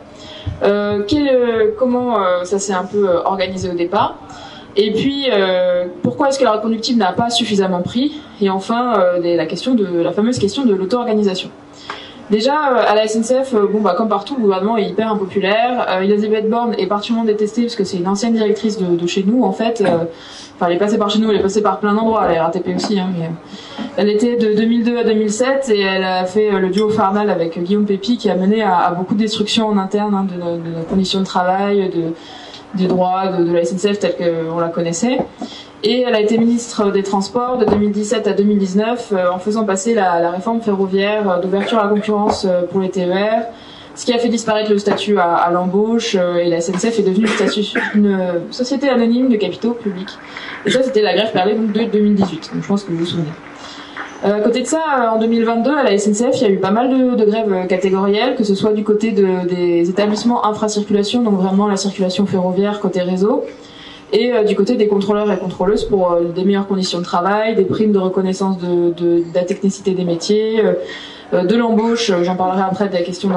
[1.07, 4.17] quel, Comment ça s'est un peu organisé au départ?
[4.75, 5.27] Et puis,
[6.03, 8.21] pourquoi est-ce que la reconductible n'a pas suffisamment pris?
[8.41, 11.49] Et enfin, la question de la fameuse question de l'auto-organisation.
[12.31, 15.85] Déjà, à la SNCF, bon, bah, comme partout, le gouvernement est hyper impopulaire.
[15.89, 19.23] Euh, Elisabeth Borne est particulièrement détestée parce que c'est une ancienne directrice de, de, chez
[19.23, 19.81] nous, en fait.
[19.81, 20.05] Euh,
[20.55, 22.69] enfin, elle est passée par chez nous, elle est passée par plein d'endroits, la RATP
[22.73, 23.01] aussi.
[23.01, 23.29] Hein, mais
[23.97, 27.85] elle était de 2002 à 2007 et elle a fait le duo Farnal avec Guillaume
[27.85, 30.83] Pépi qui a mené à, à beaucoup de destruction en interne hein, de, de, nos
[30.83, 32.13] conditions de travail, de,
[32.75, 35.19] des droits de, la SNCF telle qu'on la connaissait.
[35.83, 39.95] Et elle a été ministre des Transports de 2017 à 2019 euh, en faisant passer
[39.95, 43.45] la, réforme ferroviaire euh, d'ouverture à la concurrence euh, pour les TER,
[43.95, 47.65] ce qui a fait disparaître le statut à, l'embauche et la SNCF est devenue statut,
[47.95, 50.11] une société anonyme de capitaux publics.
[50.65, 52.51] Et ça, c'était la grève perlée de 2018.
[52.53, 53.31] Donc je pense que vous vous souvenez.
[54.23, 56.69] Euh, à côté de ça, en 2022, à la SNCF, il y a eu pas
[56.69, 61.67] mal de, grèves catégorielles, que ce soit du côté de, des établissements infracirculation, donc vraiment
[61.67, 63.43] la circulation ferroviaire côté réseau,
[64.13, 67.55] et euh, du côté des contrôleurs et contrôleuses pour euh, des meilleures conditions de travail,
[67.55, 70.73] des primes de reconnaissance de, de, de la technicité des métiers, euh,
[71.33, 73.29] de l'embauche, j'en parlerai après de la question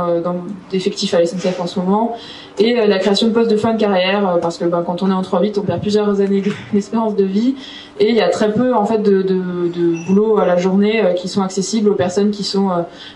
[0.70, 1.24] d'effectifs à la
[1.60, 2.16] en ce moment,
[2.58, 5.14] et la création de postes de fin de carrière, parce que ben, quand on est
[5.14, 7.54] en 3-8, on perd plusieurs années d'espérance de vie,
[8.00, 11.42] et il y a très peu en fait de, boulot à la journée qui sont
[11.42, 12.70] accessibles aux personnes qui sont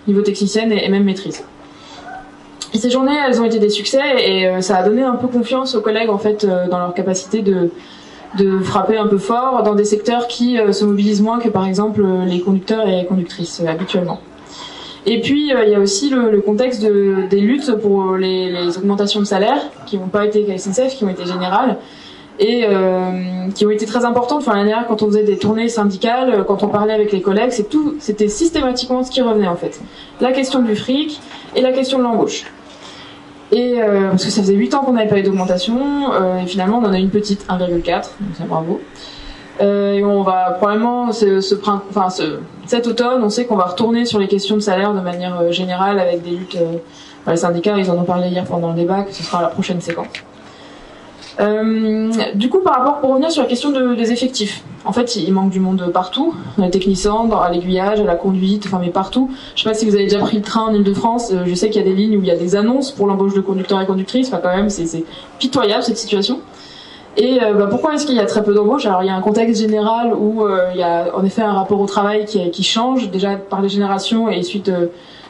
[0.06, 1.44] niveau technicienne et, même maîtrise.
[2.74, 5.74] Ces journées, elles ont été des succès et euh, ça a donné un peu confiance
[5.74, 7.70] aux collègues en fait euh, dans leur capacité de
[8.36, 11.66] de frapper un peu fort dans des secteurs qui euh, se mobilisent moins que par
[11.66, 14.20] exemple les conducteurs et les conductrices habituellement.
[15.06, 19.20] Et puis il y a aussi le, contexte de, des luttes pour les, les, augmentations
[19.20, 21.78] de salaire qui n'ont pas été qu'à SNCF, qui ont été générales
[22.38, 24.38] et euh, qui ont été très importantes.
[24.38, 27.52] Enfin l'année dernière, quand on faisait des tournées syndicales, quand on parlait avec les collègues,
[27.98, 29.80] c'était systématiquement ce qui revenait en fait.
[30.20, 31.20] La question du fric
[31.56, 32.44] et la question de l'embauche.
[33.50, 36.46] Et euh, parce que ça faisait 8 ans qu'on n'avait pas eu d'augmentation, euh, et
[36.46, 38.04] finalement on en a une petite 1,4, donc
[38.36, 38.80] c'est bravo.
[39.60, 44.28] Euh, et on va probablement ce, cet automne, on sait qu'on va retourner sur les
[44.28, 46.56] questions de salaire de manière euh, générale avec des luttes.
[46.56, 46.78] Euh,
[47.26, 49.80] les syndicats, ils en ont parlé hier pendant le débat, que ce sera la prochaine
[49.82, 50.06] séquence.
[52.34, 55.30] Du coup, par rapport, pour revenir sur la question de, des effectifs, en fait, il
[55.32, 59.30] manque du monde partout, dans les techniciens, dans l'aiguillage, à la conduite, enfin, mais partout.
[59.54, 61.82] Je sais pas si vous avez déjà pris le train en Ile-de-France, je sais qu'il
[61.82, 63.86] y a des lignes où il y a des annonces pour l'embauche de conducteurs et
[63.86, 65.04] conductrices, enfin, quand même, c'est
[65.38, 66.40] pitoyable cette situation.
[67.20, 68.86] Et euh, bah, pourquoi est-ce qu'il y a très peu d'embauches?
[68.86, 71.52] Alors, il y a un contexte général où euh, il y a en effet un
[71.52, 74.70] rapport au travail qui, change, déjà par les générations et suite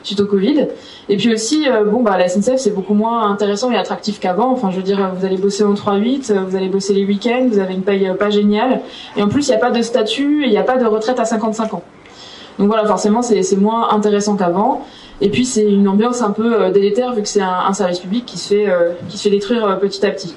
[0.03, 0.69] suite au Covid.
[1.09, 4.53] Et puis aussi, bon bah la SNCF c'est beaucoup moins intéressant et attractif qu'avant.
[4.53, 7.59] Enfin, je veux dire, vous allez bosser en 3-8, vous allez bosser les week-ends, vous
[7.59, 8.81] avez une paye pas géniale,
[9.17, 11.19] et en plus il n'y a pas de statut, il n'y a pas de retraite
[11.19, 11.83] à 55 ans.
[12.59, 14.87] Donc voilà, forcément c'est moins intéressant qu'avant.
[15.21, 18.39] Et puis c'est une ambiance un peu délétère vu que c'est un, service public qui
[18.39, 18.73] se fait
[19.09, 20.37] qui se fait détruire petit à petit.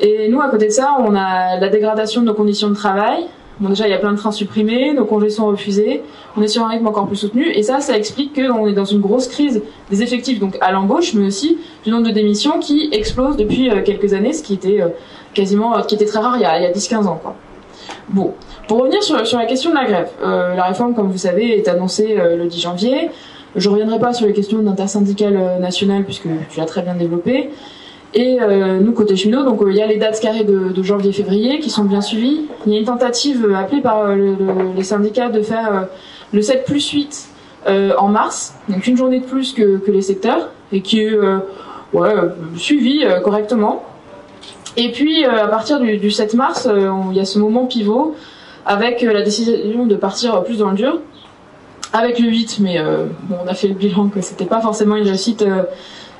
[0.00, 3.26] Et nous, à côté de ça, on a la dégradation de nos conditions de travail.
[3.60, 6.02] Bon, déjà, il y a plein de trains supprimés, nos congés sont refusés,
[6.34, 8.86] on est sur un rythme encore plus soutenu, et ça, ça explique qu'on est dans
[8.86, 12.88] une grosse crise des effectifs, donc à l'embauche, mais aussi du nombre de démissions qui
[12.90, 14.88] explose depuis euh, quelques années, ce qui était euh,
[15.34, 17.36] quasiment, euh, qui était très rare il y a, 10-15 ans, quoi.
[18.08, 18.32] Bon.
[18.66, 22.14] Pour revenir sur, la question de la grève, la réforme, comme vous savez, est annoncée
[22.14, 23.10] le 10 janvier.
[23.56, 27.50] Je reviendrai pas sur les questions d'intersyndicale nationale, puisque tu l'as très bien développé.
[28.12, 31.60] Et euh, nous, côté cheminot, donc euh, il y a les dates carrées de, janvier-février
[31.60, 32.46] qui sont bien suivies.
[32.66, 35.86] Il y a une tentative euh, appelée par les syndicats de faire
[36.32, 37.28] le 7 plus 8
[37.98, 41.18] en mars, donc une journée de plus que, les secteurs, et qui est
[41.92, 42.14] ouais,
[42.56, 43.84] suivie correctement.
[44.76, 46.68] Et puis à partir du, du 7 mars,
[47.10, 48.14] il y a ce moment pivot
[48.64, 51.00] avec la décision de partir plus dans le dur,
[51.92, 52.82] avec le 8, mais
[53.24, 55.44] bon, on a fait le bilan que c'était pas forcément une réussite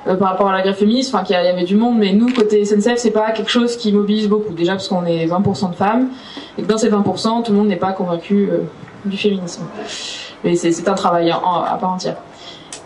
[0.07, 2.33] euh, par rapport à la grève féministe, enfin qu'il y avait du monde, mais nous
[2.33, 4.53] côté SNCF c'est pas quelque chose qui mobilise beaucoup.
[4.53, 6.09] Déjà parce qu'on est 20% de femmes
[6.57, 8.61] et que dans ces 20% tout le monde n'est pas convaincu euh,
[9.05, 9.63] du féminisme.
[10.43, 12.17] Mais c'est un travail à part entière.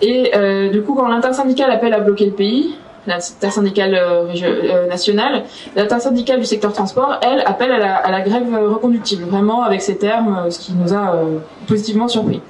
[0.02, 2.76] Et euh, du coup quand l'intersyndicale appelle à bloquer le pays,
[3.08, 5.44] l'intersyndicale euh, nationale,
[5.78, 9.98] l'intersyndicale du secteur transport, elle appelle à la, à la, grève reconductible, vraiment avec ces
[9.98, 11.18] termes, ce qui nous a
[11.66, 12.42] positivement surpris.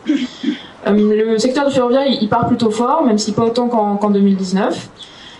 [0.88, 4.90] Euh, le secteur du ferroviaire, il, part plutôt fort, même si pas autant qu'en 2019.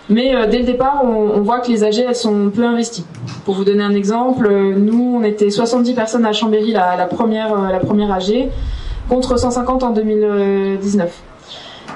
[0.08, 3.04] Mais euh, dès le départ, on, voit que les AG, elles sont peu investies.
[3.44, 7.54] Pour vous donner un exemple, euh, nous, on était 70 personnes à Chambéry, la, première,
[7.70, 8.48] la première AG,
[9.08, 11.12] contre 150 en 2019.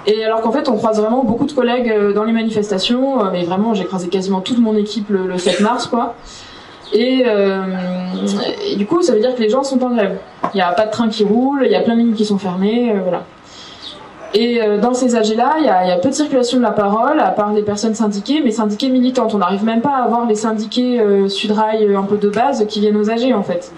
[0.07, 3.75] Et alors qu'en fait, on croise vraiment beaucoup de collègues dans les manifestations, mais vraiment,
[3.75, 6.15] j'ai croisé quasiment toute mon équipe le, 7 mars, quoi.
[6.93, 7.25] Et,
[8.67, 10.19] et, du coup, ça veut dire que les gens sont en grève.
[10.55, 12.25] Il n'y a pas de train qui roule, il y a plein de lignes qui
[12.25, 13.25] sont fermées, voilà.
[14.33, 17.31] Et euh, dans ces AG-là, il y a, peu de circulation de la parole, à
[17.31, 19.35] part les personnes syndiquées, mais syndiquées militantes.
[19.35, 22.65] On n'arrive même pas à avoir les syndiqués euh, Sudrail euh, un peu de base
[22.69, 23.73] qui viennent aux AG, en fait.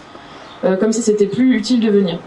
[0.78, 2.18] comme si c'était plus utile de venir.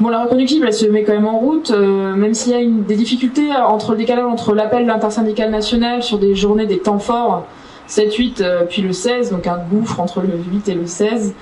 [0.00, 2.96] Bon, la reconductible, elle se met quand même en route, même s'il y a des
[2.96, 7.44] difficultés entre le décalage entre l'appel de l'intersyndicale nationale sur des journées des temps forts,
[7.88, 11.34] 7-8, puis le 16, donc un gouffre entre le 8 et le 16.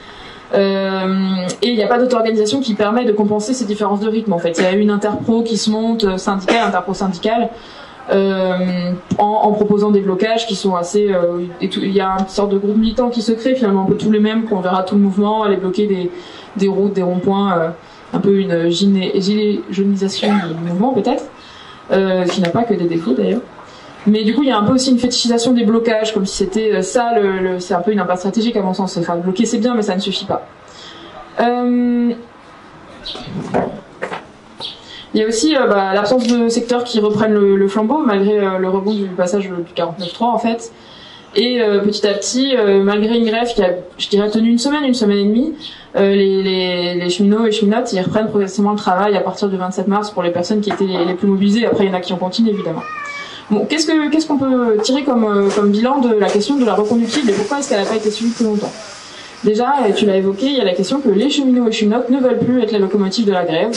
[0.56, 4.32] Euh, et il n'y a pas d'auto-organisation qui permet de compenser ces différences de rythme.
[4.32, 7.50] En fait, il y a une interpro qui se monte, euh, syndicale, interpro syndicale,
[8.10, 11.12] euh, en, proposant des blocages qui sont assez.
[11.60, 14.12] Il y a une sorte de groupe militant qui se crée finalement un peu tous
[14.12, 16.10] les mêmes qu'on verra tout le mouvement, aller bloquer des,
[16.56, 17.74] des routes, des ronds-points,
[18.12, 21.24] un peu une gilet jaunisation du mouvement peut-être,
[22.30, 23.40] qui n'a pas que des défauts d'ailleurs.
[24.06, 26.36] Mais du coup, il y a un peu aussi une fétichisation des blocages, comme si
[26.36, 28.96] c'était euh, ça, le, c'est un peu une impasse stratégique à mon sens.
[28.96, 30.46] Enfin, bloquer c'est bien, mais ça ne suffit pas.
[31.40, 32.12] Euh...
[35.14, 38.68] Il y a aussi euh, bah, l'absence de secteurs qui reprennent le, flambeau, malgré le
[38.68, 40.72] rebond du passage du 49.3 en fait.
[41.34, 44.94] Et petit à petit, malgré une grève qui a, je dirais, tenu une semaine, une
[44.94, 45.54] semaine et demie,
[45.94, 50.22] les, cheminots et cheminotes, ils reprennent progressivement le travail à partir du 27 mars pour
[50.22, 51.66] les personnes qui étaient les, les plus mobilisées.
[51.66, 52.82] Après, il y en a qui ont continué, évidemment.
[53.48, 56.64] Bon, qu'est-ce que qu'est-ce qu'on peut tirer comme euh, comme bilan de la question de
[56.64, 58.72] la reconductible et pourquoi est-ce qu'elle n'a pas été suivie plus longtemps?
[59.44, 62.18] Déjà, tu l'as évoqué, il y a la question que les cheminots et cheminotes ne
[62.18, 63.70] veulent plus être la locomotive de la grève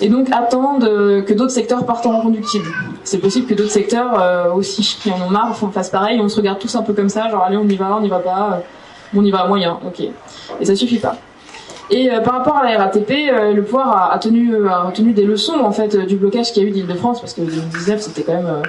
[0.00, 2.64] et donc attendent euh, que d'autres secteurs partent en reconductible.
[3.04, 6.36] C'est possible que d'autres secteurs euh, aussi qui en ont marre fassent pareil, on se
[6.36, 8.62] regarde tous un peu comme ça, genre allez on y va, on y va pas,
[9.14, 10.06] on y va moyen, ok.
[10.58, 11.16] Et ça suffit pas.
[11.90, 13.10] Et par rapport à la RATP,
[13.54, 16.68] le pouvoir a, tenu, a retenu des leçons en fait du blocage qu'il y a
[16.70, 18.62] eu d'Île-de-France parce que 2019 c'était quand même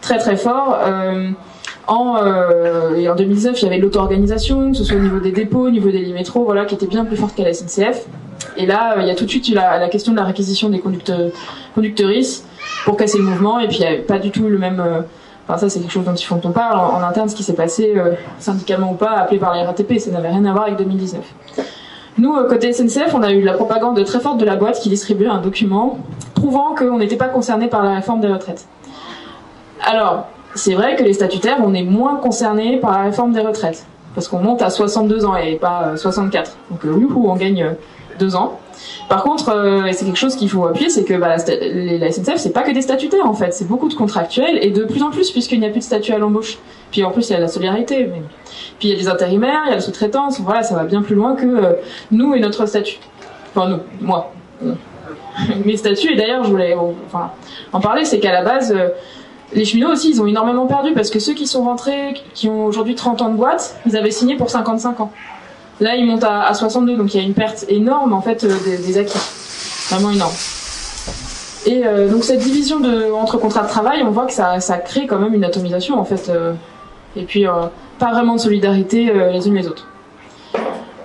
[0.00, 0.78] très très fort.
[0.82, 1.30] Euh,
[1.86, 5.32] en, euh, et en 2019, il y avait l'auto-organisation, que ce soit au niveau des
[5.32, 8.06] dépôts, au niveau des lignes métro, voilà, qui était bien plus forte qu'à la SNCF.
[8.56, 10.80] Et là, euh, il y a tout de suite la, question de la réquisition des
[10.80, 11.30] conducteurs,
[12.84, 13.58] pour casser le mouvement.
[13.58, 14.82] Et puis, il n'y avait pas du tout le même.
[15.46, 17.54] enfin, ça, c'est quelque chose dont il faut qu'on parle en, interne, ce qui s'est
[17.54, 17.94] passé,
[18.38, 19.98] syndicalement ou pas, appelé par la RATP.
[19.98, 21.22] Ça n'avait rien à voir avec 2019.
[22.18, 25.28] Nous, côté SNCF, on a eu la propagande très forte de la boîte qui distribuait
[25.28, 26.00] un document
[26.34, 28.66] prouvant qu'on n'était pas concerné par la réforme des retraites.
[29.84, 33.86] Alors, c'est vrai que les statutaires, on est moins concernés par la réforme des retraites.
[34.14, 36.56] Parce qu'on monte à 62 ans et pas 64.
[36.70, 37.72] Donc, euh, on gagne euh,
[38.18, 38.58] deux ans.
[39.08, 42.36] Par contre, euh, et c'est quelque chose qu'il faut appuyer, c'est que bah, la SNCF,
[42.36, 45.10] c'est pas que des statutaires en fait, c'est beaucoup de contractuels et de plus en
[45.10, 46.58] plus puisqu'il n'y a plus de statut à l'embauche.
[46.90, 48.08] Puis en plus, il y a la solidarité.
[48.78, 50.40] Puis il y a des intérimaires, il y a la sous-traitance.
[50.40, 51.76] Voilà, ça va bien plus loin que
[52.10, 52.98] nous et notre statut.
[53.54, 54.32] Enfin nous, moi.
[55.64, 56.12] mes statuts.
[56.12, 56.74] Et d'ailleurs, je voulais
[57.06, 57.30] enfin,
[57.72, 58.74] en parler, c'est qu'à la base,
[59.52, 62.66] les cheminots aussi, ils ont énormément perdu parce que ceux qui sont rentrés, qui ont
[62.66, 65.12] aujourd'hui 30 ans de boîte, ils avaient signé pour 55 ans.
[65.80, 68.98] Là, ils montent à, 62, donc il y a une perte énorme en fait des,
[68.98, 69.18] acquis,
[69.90, 70.32] vraiment énorme.
[71.66, 72.78] Et donc cette division
[73.14, 76.30] entre contrats de travail, on voit que ça, crée quand même une atomisation en fait.
[77.16, 77.46] et puis
[77.98, 79.86] pas vraiment de solidarité les unes les autres.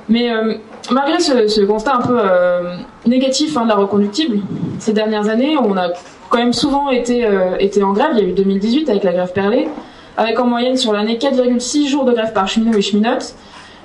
[0.10, 0.56] Mais euh,
[0.92, 2.76] malgré ce, constat un peu euh,
[3.06, 4.40] négatif hein, de la reconductible,
[4.84, 5.90] ces dernières années, on a
[6.30, 8.12] quand même souvent été, euh, été en grève.
[8.14, 9.70] Il y a eu 2018 avec la grève perlée,
[10.18, 13.34] avec en moyenne sur l'année 4,6 jours de grève par cheminot et cheminote.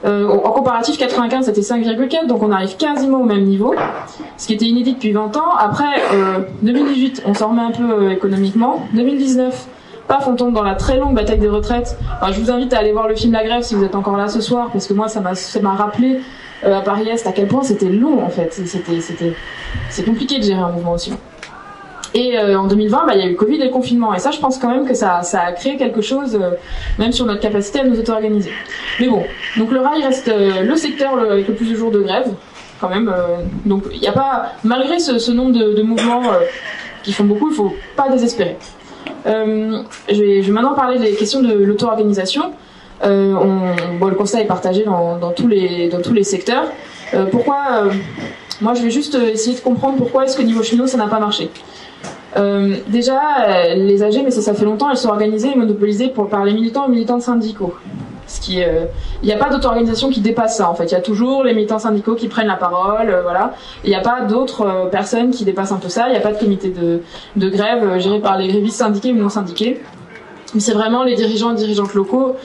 [0.04, 3.74] en comparatif, 95 c'était 5,4, donc on arrive quasiment au même niveau,
[4.36, 5.50] ce qui était inédit depuis 20 ans.
[5.58, 6.02] Après,
[6.62, 8.86] 2018, on s'en remet un peu économiquement.
[8.94, 9.66] 2019,
[10.06, 11.98] paf, on tombe dans la très longue bataille des retraites.
[12.30, 14.28] je vous invite à aller voir le film La Grève si vous êtes encore là
[14.28, 16.20] ce soir, parce que moi, ça m'a rappelé
[16.64, 18.52] euh, à Paris-Est à quel point c'était long, en fait.
[18.52, 19.00] C'était,
[19.90, 21.12] c'est compliqué de gérer un mouvement aussi.
[22.14, 24.14] Et euh, en 2020, bah, il y a eu Covid et le confinement.
[24.14, 26.50] Et ça, je pense quand même que ça, ça a créé quelque chose, euh,
[26.98, 28.50] même sur notre capacité à nous auto-organiser.
[28.98, 29.22] Mais bon,
[29.56, 32.28] donc le rail reste le secteur avec le plus de jours de grève,
[32.80, 33.12] quand même.
[33.66, 36.22] donc il n'y a pas, malgré ce, nombre de, mouvements
[37.02, 38.56] qui font beaucoup, il ne faut pas désespérer.
[39.26, 42.52] Je, vais, maintenant parler des questions de l'auto-organisation.
[43.04, 46.64] Euh, le constat est partagé dans, tous, les, secteurs.
[47.14, 47.84] Euh, pourquoi
[48.60, 51.20] Moi, je vais juste essayer de comprendre pourquoi est-ce que niveau cheminot, ça n'a pas
[51.20, 51.50] marché.
[52.88, 56.52] déjà, les AG, mais ça, ça fait longtemps, elles sont organisées et monopolisées par les
[56.52, 57.74] militants et militantes syndicaux.
[58.50, 58.86] Euh,
[59.22, 60.86] il n'y a pas d'auto-organisation qui dépasse ça en fait.
[60.86, 63.54] Il y a toujours les militants syndicaux qui prennent la parole, euh, voilà.
[63.84, 66.08] Il n'y a pas d'autres euh, personnes qui dépassent un peu ça.
[66.08, 67.02] Il n'y a pas de comité de,
[67.36, 69.80] de grève géré par les grévistes syndiqués ou non syndiqués.
[70.58, 72.36] C'est vraiment les dirigeants et dirigeantes locaux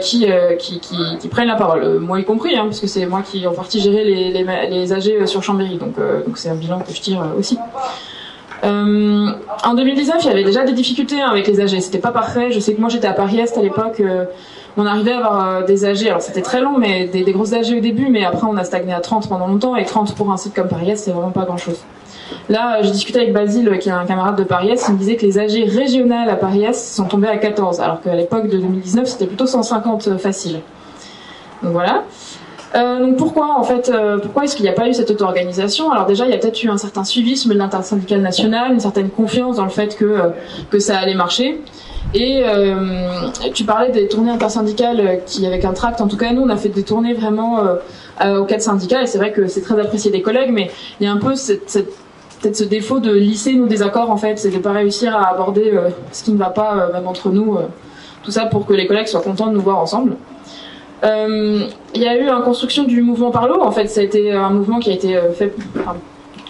[0.00, 0.26] qui,
[0.58, 3.46] qui, qui, qui, prennent la parole, moi y compris, hein, parce que c'est moi qui
[3.46, 5.94] en partie géré les, les, les AG sur Chambéry, donc
[6.34, 7.58] c'est un bilan que je tire aussi.
[8.62, 11.80] en 2019, il y avait déjà des difficultés hein, avec les AG.
[11.80, 12.50] C'était pas parfait.
[12.52, 14.00] Je sais que moi j'étais à Paris-Est à l'époque
[14.76, 17.72] on arrivait à avoir euh, des AG, alors c'était très long, mais des, grosses AG
[17.76, 20.36] au début, mais après on a stagné à 30 pendant longtemps, et 30 pour un
[20.36, 21.78] site comme Paris c'est vraiment pas grand chose.
[22.48, 25.26] Là, j'ai discuté avec Basile, qui est un camarade de Paris il me disait que
[25.26, 29.26] les AG régionales à Paris sont tombées à 14, alors qu'à l'époque de 2019, c'était
[29.26, 30.60] plutôt 150 euh, facile.
[31.62, 32.04] Donc voilà.
[32.74, 33.90] Euh, donc pourquoi en fait
[34.22, 35.90] pourquoi est-ce qu'il n'y a pas eu cette auto-organisation?
[35.90, 39.08] Alors déjà il y a peut-être eu un certain suivisme de l'intersyndicale nationale, une certaine
[39.08, 40.32] confiance dans le fait que
[40.70, 41.60] que ça allait marcher.
[42.14, 46.42] Et euh, tu parlais des tournées intersyndicales qui, avec un tract, en tout cas nous,
[46.42, 47.60] on a fait des tournées vraiment
[48.20, 51.04] euh, au cadre syndical, et c'est vrai que c'est très apprécié des collègues, mais il
[51.04, 51.88] y a un peu cette
[52.40, 55.70] peut-être ce défaut de lisser nos désaccords en fait, c'est de pas réussir à aborder
[55.72, 57.58] euh, ce qui ne va pas euh, même entre nous,
[58.22, 60.16] tout ça pour que les collègues soient contents de nous voir ensemble.
[61.02, 64.50] Il y a eu une construction du mouvement Parlo, en fait, ça a été un
[64.50, 65.54] mouvement qui a été fait,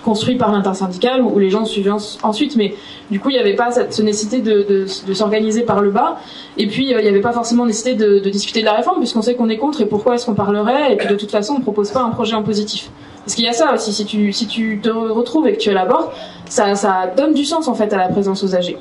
[0.06, 1.90] construit par l'intersyndicale où les gens suivaient
[2.22, 2.74] ensuite, mais
[3.10, 6.18] du coup il n'y avait pas cette nécessité de, s'organiser par le bas,
[6.56, 9.22] et puis euh, il n'y avait pas forcément nécessité de, discuter de la réforme puisqu'on
[9.22, 11.58] sait qu'on est contre et pourquoi est-ce qu'on parlerait, et puis de toute façon on
[11.58, 12.88] ne propose pas un projet en positif.
[13.26, 16.12] Parce qu'il y a ça aussi, si tu, te retrouves et que tu élabores,
[16.48, 18.78] ça, ça donne du sens en fait à la présence aux âgés.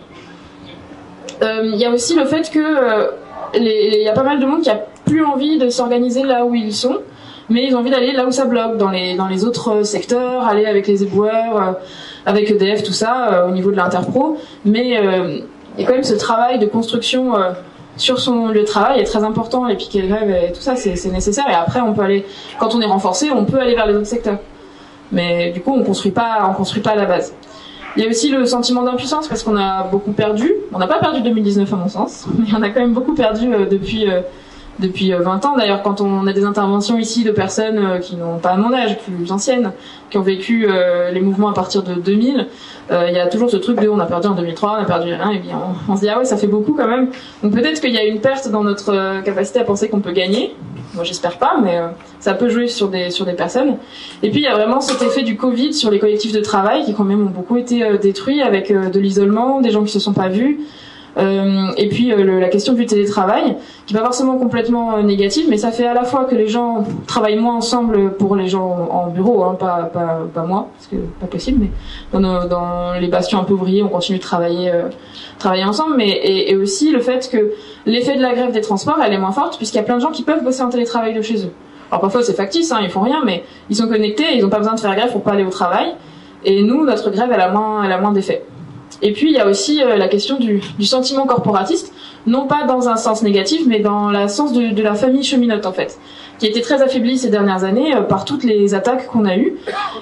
[1.42, 3.08] Euh, il y a aussi le fait que euh,
[3.56, 6.54] il y a pas mal de monde qui a plus envie de s'organiser là où
[6.54, 7.00] ils sont
[7.50, 10.88] mais ils ont envie d'aller là où ça bloque, dans les, autres secteurs, aller avec
[10.88, 11.72] les éboueurs, euh,
[12.28, 14.38] avec EDF, tout ça, au niveau de l'interpro.
[14.64, 14.90] Mais
[15.78, 17.34] il y a quand même ce travail de construction
[17.98, 20.76] sur son lieu de travail est très important, les piquets de grève et tout ça,
[20.76, 21.46] c'est nécessaire.
[21.50, 22.26] Et après, on peut aller,
[22.60, 24.40] quand on est renforcé, on peut aller vers les autres secteurs.
[25.12, 27.34] Mais du coup, on construit pas, on construit pas à la base.
[27.96, 30.52] Il y a aussi le sentiment d'impuissance parce qu'on a beaucoup perdu.
[30.74, 33.48] On n'a pas perdu 2019 à mon sens, mais on a quand même beaucoup perdu
[33.70, 34.08] depuis
[34.80, 35.56] depuis 20 euh, ans.
[35.58, 38.98] D'ailleurs, quand on a des interventions ici de personnes euh, qui n'ont pas mon âge,
[39.00, 39.72] plus anciennes,
[40.10, 42.48] qui ont vécu euh, les mouvements à partir de 2000,
[42.92, 45.12] il y a toujours ce truc de on a perdu en 2003, on a perdu
[45.12, 45.60] rien, et bien
[45.90, 47.10] on, se dit ah ouais ça fait beaucoup quand même.
[47.42, 50.54] Donc peut-être qu'il y a une perte dans notre capacité à penser qu'on peut gagner.
[50.94, 51.82] Moi j'espère pas, mais
[52.20, 53.78] ça peut jouer sur des sur des personnes.
[54.22, 56.86] Et puis il y a vraiment cet effet du Covid sur les collectifs de travail
[56.86, 60.14] qui quand même ont beaucoup été détruits avec de l'isolement, des gens qui se sont
[60.14, 60.60] pas vus.
[61.18, 65.46] Euh, et puis euh, la question du télétravail, qui n'est pas forcément complètement euh, négative,
[65.50, 68.90] mais ça fait à la fois que les gens travaillent moins ensemble pour les gens
[68.92, 73.08] en bureau, hein, pas, pas, pas moi, parce que pas possible, mais dans, dans les
[73.08, 74.72] bastions un peu ouvriers, on continue de travailler,
[75.40, 77.54] travailler ensemble, mais et, et, aussi le fait que
[77.86, 80.02] l'effet de la grève des transports, elle est moins forte, puisqu'il y a plein de
[80.02, 81.52] gens qui peuvent bosser en télétravail de chez eux.
[81.92, 84.58] Alors parfois c'est factice, hein, ils font rien, mais ils sont connectés, ils n'ont pas
[84.58, 85.94] besoin de faire grève pour pas aller au travail.
[86.44, 88.44] Et nous, notre grève, elle a moins, elle a moins d'effet.
[89.02, 91.94] Et puis il y a aussi euh, la question du, du, sentiment corporatiste,
[92.28, 95.66] non pas dans un sens négatif, mais dans le sens de, de, la famille cheminote
[95.66, 95.98] en fait.
[96.40, 99.56] qui a été très affaibli ces dernières années par toutes les attaques qu'on a eues.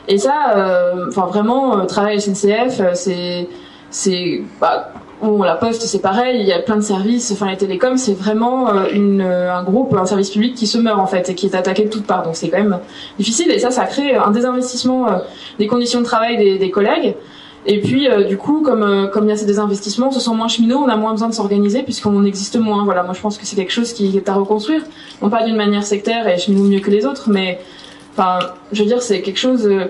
[0.07, 3.47] Et ça, enfin vraiment, travail SNCF, c'est
[3.89, 4.91] c'est bah,
[5.21, 8.13] bon, la Poste, c'est pareil, il y a plein de services, enfin les télécoms, c'est
[8.13, 11.55] vraiment une, un groupe, un service public qui se meurt en fait et qui est
[11.55, 12.23] attaqué de toutes parts.
[12.23, 12.79] Donc c'est quand même
[13.19, 15.07] difficile et ça, ça crée un désinvestissement
[15.59, 17.15] des conditions de travail des, des collègues.
[17.65, 20.19] Et puis, euh, du coup, comme euh, comme il y a ces désinvestissements, on se
[20.19, 22.83] sent moins cheminot, on a moins besoin de s'organiser puisqu'on existe moins.
[22.83, 24.81] Voilà, moi je pense que c'est quelque chose qui est à reconstruire.
[25.21, 27.61] Non pas d'une manière sectaire et cheminot mieux que les autres, mais
[28.11, 28.39] enfin,
[28.73, 29.65] je veux dire, c'est quelque chose.
[29.65, 29.85] Euh,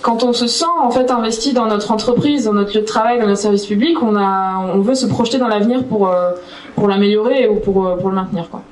[0.00, 3.20] quand on se sent en fait investi dans notre entreprise, dans notre lieu de travail,
[3.20, 6.12] dans notre service public, on a, on veut se projeter dans l'avenir pour
[6.74, 8.62] pour l'améliorer ou pour pour le maintenir, quoi.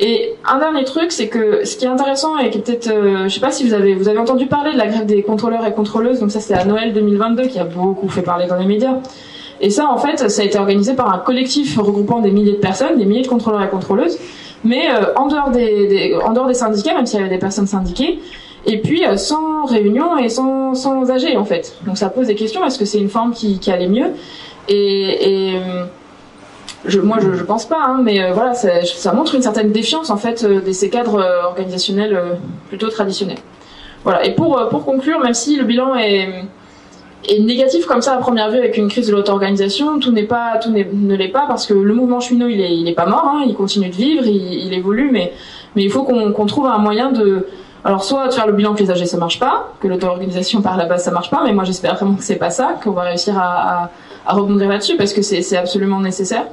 [0.00, 3.34] Et un dernier truc, c'est que ce qui est intéressant et qui peut-être, euh, je
[3.34, 5.72] sais pas si vous avez, vous avez entendu parler de la grève des contrôleurs et
[5.72, 6.20] contrôleuses.
[6.20, 8.96] Donc ça, c'est à Noël 2022 qui a beaucoup fait parler dans les médias.
[9.60, 12.58] Et ça, en fait, ça a été organisé par un collectif regroupant des milliers de
[12.58, 14.18] personnes, des milliers de contrôleurs et contrôleuses,
[14.64, 17.38] mais euh, en dehors des, des, en dehors des syndicats, même s'il y avait des
[17.38, 18.18] personnes syndiquées,
[18.66, 21.76] et puis euh, sans réunion et sans sans AG en fait.
[21.86, 22.64] Donc ça pose des questions.
[22.64, 24.10] Est-ce que c'est une forme qui, qui allait mieux?
[24.68, 25.60] Et, et
[26.86, 30.10] je, moi, je, je pense pas, hein, mais euh, voilà, ça, montre une certaine défiance
[30.10, 33.38] en fait euh, de ces cadres euh, organisationnels plutôt traditionnels.
[34.04, 34.24] Voilà.
[34.26, 36.46] Et pour pour conclure, même si le bilan est
[37.40, 40.70] négatif comme ça à première vue avec une crise de l'auto-organisation, tout n'est pas tout
[40.70, 43.88] ne l'est pas parce que le mouvement cheminot il est pas mort, hein, il continue
[43.88, 45.32] de vivre, il, évolue, mais
[45.74, 47.46] il faut qu'on trouve un moyen de
[47.82, 50.76] alors soit de faire le bilan que les AG ça marche pas, que l'auto-organisation par
[50.76, 53.04] la base ça marche pas, mais moi j'espère vraiment que c'est pas ça, qu'on va
[53.04, 53.90] réussir à,
[54.26, 56.44] à rebondir là-dessus parce que c'est absolument nécessaire.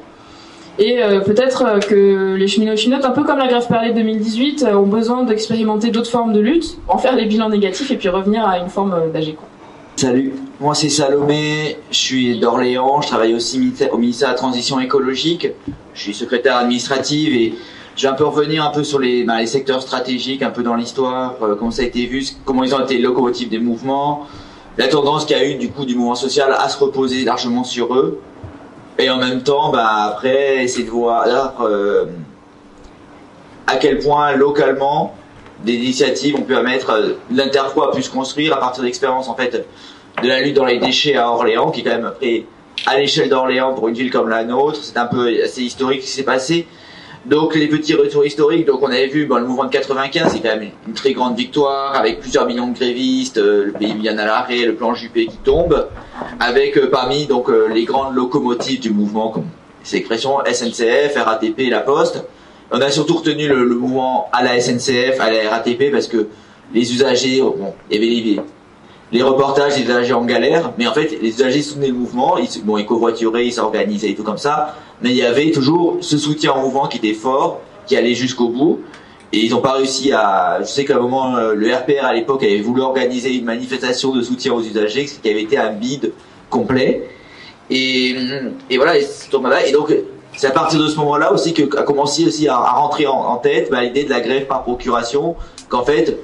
[0.79, 4.75] Et euh, peut-être euh, que les cheminots un peu comme la grève perlée 2018, euh,
[4.75, 8.47] ont besoin d'expérimenter d'autres formes de lutte, en faire les bilans négatifs et puis revenir
[8.47, 9.35] à une forme d'AG.
[9.97, 14.79] Salut, moi c'est Salomé, je suis d'Orléans, je travaille aussi au ministère de la Transition
[14.79, 15.49] écologique,
[15.93, 17.53] je suis secrétaire administratif et
[17.97, 20.75] je vais un peu revenir un peu sur les, les secteurs stratégiques, un peu dans
[20.75, 24.25] l'histoire, comment ça a été vu, comment ils ont été locomotives des mouvements,
[24.77, 27.65] la tendance qu'il y a eu du coup du mouvement social à se reposer largement
[27.65, 28.21] sur eux,
[29.01, 31.25] et en même temps, bah, après, essayer de voir
[31.61, 32.05] euh,
[33.67, 35.15] à quel point localement
[35.63, 39.35] des initiatives ont pu permettre euh, l'interfroi a pu se construire à partir d'expériences en
[39.35, 39.65] fait
[40.21, 42.45] de la lutte dans les déchets à Orléans, qui est quand même après
[42.85, 46.07] à l'échelle d'Orléans pour une ville comme la nôtre, c'est un peu assez historique ce
[46.07, 46.67] qui s'est passé.
[47.25, 50.55] Donc les petits retours historiques, donc on avait vu le mouvement de 95, c'est quand
[50.55, 54.25] même une, très grande victoire avec plusieurs millions de grévistes, euh, le pays bien à
[54.25, 55.87] l'arrêt, le plan Juppé qui tombe,
[56.39, 59.45] avec euh, parmi donc euh, les grandes locomotives du mouvement, comme
[59.83, 62.23] ces expressions SNCF, RATP, La Poste.
[62.71, 66.27] On a surtout retenu le, mouvement à la SNCF, à la RATP parce que
[66.73, 68.43] les usagers, bon, il y avait
[69.11, 72.63] les reportages des usagers en galère, mais en fait les usagers soutenaient le mouvement, ils,
[72.63, 76.17] bon, ils covoituraient, ils s'organisaient et tout comme ça, mais il y avait toujours ce
[76.17, 78.79] soutien au mouvement qui était fort, qui allait jusqu'au bout.
[79.33, 80.57] Et ils n'ont pas réussi à.
[80.59, 84.13] Je sais qu'à un moment, euh, le RPR à l'époque avait voulu organiser une manifestation
[84.13, 86.11] de soutien aux usagers, qui avait été un bide
[86.49, 87.09] complet.
[87.69, 88.13] Et,
[88.75, 89.95] voilà, et, donc
[90.35, 93.69] c'est à partir de ce moment-là aussi que a commencé aussi à, rentrer en, tête
[93.71, 95.37] bah, l'idée de la grève par procuration,
[95.69, 96.17] qu'en fait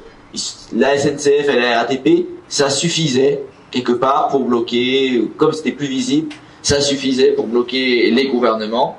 [0.73, 6.29] la SNCF et la RATP, ça suffisait quelque part pour bloquer, comme c'était plus visible,
[6.61, 8.97] ça suffisait pour bloquer les gouvernements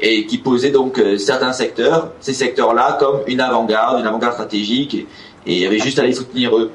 [0.00, 4.94] et qui posait donc euh, certains secteurs, ces secteurs-là, comme une avant-garde, une avant-garde stratégique,
[4.94, 5.06] et,
[5.46, 6.70] il y avait juste à les soutenir eux.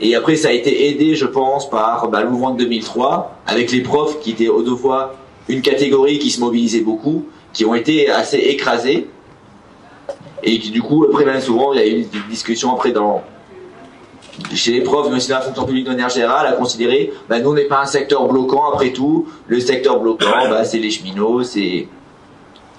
[0.00, 3.72] Et après, ça a été aidé, je pense, par bah, le mouvement de 2003, avec
[3.72, 5.14] les profs qui étaient au deux fois
[5.48, 9.08] une catégorie qui se mobilisait beaucoup, qui ont été assez écrasés,
[10.42, 13.22] et qui du coup, après même souvent, il y a eu des discussions après dans,
[14.54, 17.38] chez les profs, mais aussi dans la fonction publique de manière générale, à considérer, bah,
[17.40, 20.90] nous on n'est pas un secteur bloquant après tout, le secteur bloquant, bah, c'est les
[20.90, 21.88] cheminots, c'est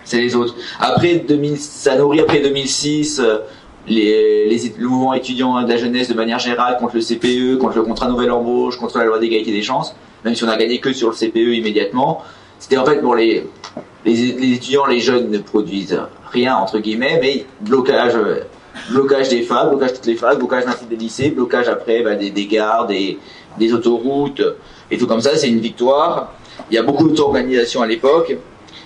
[0.05, 0.55] c'est les autres.
[0.81, 3.37] Après 2000, ça nourrit après 2006 euh,
[3.87, 7.77] les, les, le mouvement étudiant de la jeunesse de manière générale contre le CPE, contre
[7.77, 9.95] le contrat nouvelle embauche, contre la loi d'égalité des chances,
[10.25, 12.21] même si on a gagné que sur le CPE immédiatement.
[12.59, 13.45] C'était en fait pour les,
[14.05, 15.99] les, étudiants, les jeunes ne produisent
[16.31, 18.41] rien entre guillemets, mais blocage euh,
[18.89, 22.15] blocage des facs, blocage de toutes les facs, blocage d'un des lycées, blocage après bah,
[22.15, 23.19] des, gares, des,
[23.73, 24.41] autoroutes
[24.91, 25.35] et tout comme ça.
[25.37, 26.33] C'est une victoire.
[26.69, 28.31] Il y a beaucoup d'auto-organisation à l'époque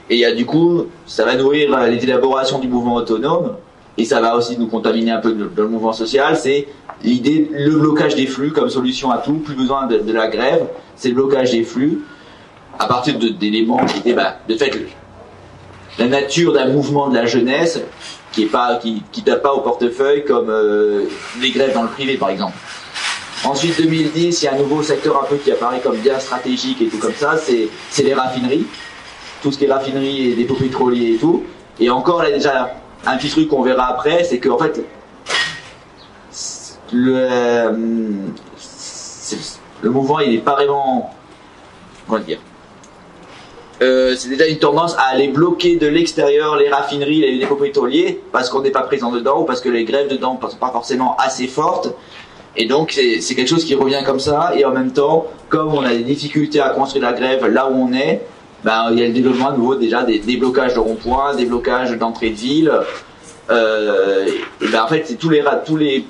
[0.09, 3.55] et il y a du coup, ça va nourrir les élaborations du mouvement autonome
[3.97, 6.37] et ça va aussi nous contaminer un peu dans le mouvement social.
[6.37, 6.67] C'est
[7.03, 9.35] l'idée, le blocage des flux comme solution à tout.
[9.35, 12.01] Plus besoin de, la grève, c'est le blocage des flux
[12.79, 14.71] à partir d'éléments qui étaient, bah, de fait,
[15.97, 17.79] la nature d'un mouvement de la jeunesse
[18.31, 21.05] qui est pas qui tape pas au portefeuille comme euh,
[21.41, 22.57] les grèves dans le privé par exemple.
[23.43, 26.81] Ensuite 2010, il y a un nouveau secteur un peu qui apparaît comme bien stratégique
[26.81, 28.65] et tout comme ça, c'est les raffineries.
[29.43, 31.43] Tout ce qui est raffinerie et dépôts pétroliers et tout.
[31.79, 32.75] Et encore là déjà
[33.05, 34.83] un petit truc qu'on verra après, c'est qu'en fait,
[36.91, 37.71] le, euh,
[39.81, 41.13] le mouvement, il n'est pas vraiment,
[42.07, 42.39] comment dire,
[43.81, 48.19] euh, c'est déjà une tendance à aller bloquer de l'extérieur les raffineries, les dépôts pétroliers,
[48.31, 50.71] parce qu'on n'est pas présent dedans ou parce que les grèves dedans ne sont pas
[50.71, 51.93] forcément assez fortes.
[52.55, 54.53] Et donc c'est quelque chose qui revient comme ça.
[54.55, 57.75] Et en même temps, comme on a des difficultés à construire la grève là où
[57.75, 58.21] on est,
[58.63, 61.95] ben, il y a le développement à nouveau déjà des déblocages de ronds-points, des blocages
[61.97, 62.71] d'entrée de ville.
[63.51, 64.25] Euh,
[64.71, 66.05] ben, en fait, c'est tous les, tous les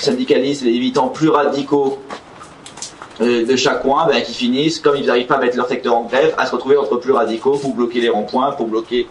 [0.00, 2.00] syndicalistes, les militants plus radicaux
[3.22, 6.04] de chaque coin ben, qui finissent, comme ils n'arrivent pas à mettre leur secteur en
[6.04, 9.06] grève, à se retrouver entre plus radicaux pour bloquer les ronds-points, pour bloquer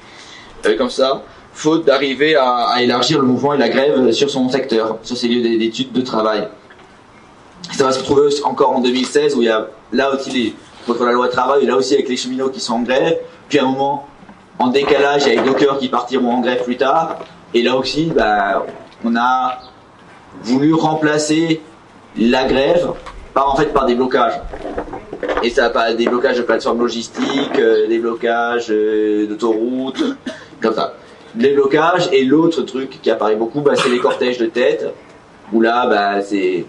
[0.65, 4.97] euh, comme ça, faute d'arriver à, élargir le mouvement et la grève sur son secteur,
[5.03, 6.47] sur ses lieux d'études de travail.
[7.73, 10.55] Ça va se retrouver encore en 2016 où il y a là aussi
[10.85, 13.17] contre la loi travail, là aussi avec les cheminots qui sont en grève,
[13.49, 14.07] puis à un moment
[14.59, 17.19] en décalage avec Docker qui partiront en grève plus tard,
[17.53, 18.65] et là aussi bah,
[19.03, 19.59] on a
[20.43, 21.61] voulu remplacer
[22.17, 22.93] la grève
[23.33, 24.39] par en fait par des blocages.
[25.43, 30.03] Et ça pas des blocages de plateformes logistiques, euh, des blocages euh, d'autoroutes,
[30.61, 30.95] comme ça.
[31.37, 34.93] Les blocages et l'autre truc qui apparaît beaucoup, bah, c'est les cortèges de tête,
[35.53, 36.65] où là, bah, c'est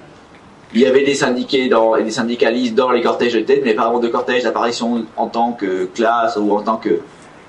[0.74, 3.74] il y avait des syndiqués dans, et des syndicalistes dans les cortèges de tête, mais
[3.74, 7.00] pas vraiment de cortège d'apparition en tant que classe ou en tant que,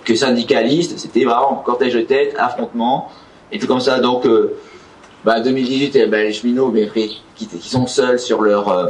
[0.04, 0.98] que syndicaliste.
[1.00, 3.10] C'était vraiment cortège de tête, affrontement,
[3.52, 4.00] et tout comme ça.
[4.00, 4.58] Donc, euh,
[5.26, 6.90] bah, 2018, eh ben, les cheminots, mais,
[7.36, 8.88] qui, sont seuls sur leur, euh,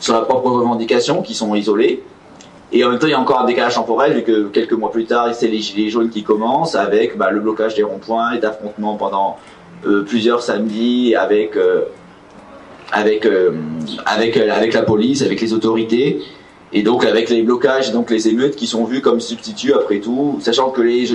[0.00, 2.02] sur leur propre revendication, qui sont isolés.
[2.72, 4.90] Et en même temps, il y a encore un décalage temporel, vu que quelques mois
[4.90, 8.44] plus tard, c'est les gilets jaunes qui commencent, avec bah, le blocage des ronds-points, les
[8.44, 9.38] affrontements pendant
[9.86, 11.82] euh, plusieurs samedis, avec euh,
[12.92, 13.26] avec
[14.06, 16.22] avec la police, avec les autorités
[16.72, 20.38] et donc avec les blocages, donc les émeutes qui sont vues comme substituts après tout,
[20.40, 21.06] sachant que les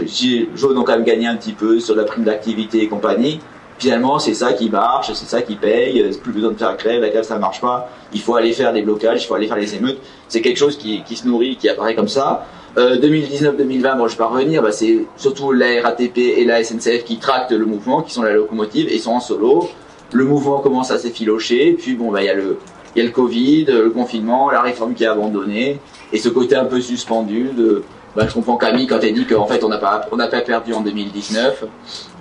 [0.55, 3.39] jaunes ont quand même gagné un petit peu sur la prime d'activité et compagnie.
[3.81, 6.07] Finalement, c'est ça qui marche, c'est ça qui paye.
[6.21, 7.89] Plus besoin de faire grève, la grève ça marche pas.
[8.13, 9.97] Il faut aller faire des blocages, il faut aller faire les émeutes.
[10.27, 12.45] C'est quelque chose qui, qui se nourrit, qui apparaît comme ça.
[12.77, 17.03] Euh, 2019-2020, bon, je vais pas revenir, bah, c'est surtout la RATP et la SNCF
[17.03, 19.67] qui tractent le mouvement, qui sont la locomotive et sont en solo
[20.13, 22.57] le mouvement commence à s'effilocher, puis bon, bah, il y a le,
[22.95, 25.79] y a le Covid, le confinement, la réforme qui est abandonnée,
[26.11, 27.83] et ce côté un peu suspendu de,
[28.15, 30.41] bah, je comprends Camille quand elle dit qu'en fait on n'a pas, on n'a pas
[30.41, 31.65] perdu en 2019,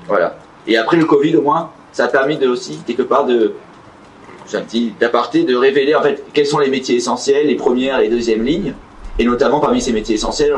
[0.06, 0.36] voilà.
[0.66, 3.54] Et après le Covid au moins, ça a permis aussi quelque part de,
[4.50, 4.92] j'ai un petit
[5.44, 8.74] de révéler en fait quels sont les métiers essentiels, les premières, les deuxièmes lignes,
[9.18, 10.54] et notamment parmi ces métiers essentiels,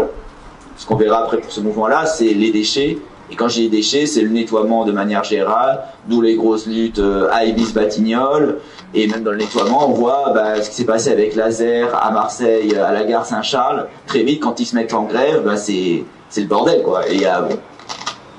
[0.77, 2.99] ce qu'on verra après pour ce mouvement-là, c'est les déchets,
[3.33, 7.31] et quand j'ai déchets, c'est le nettoiement de manière générale, d'où les grosses luttes euh,
[7.33, 8.59] à Ibis-Batignolles.
[8.93, 12.11] Et même dans le nettoiement, on voit bah, ce qui s'est passé avec Laser à
[12.11, 13.89] Marseille, à la gare Saint-Charles.
[14.07, 16.05] Très vite, quand ils se mettent en grève, bah, c'est
[16.37, 16.83] le bordel.
[16.83, 17.09] quoi.
[17.09, 17.25] Et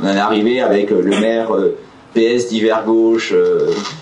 [0.03, 1.77] on en est arrivé avec euh, le maire euh,
[2.13, 3.33] PS d'hiver gauche,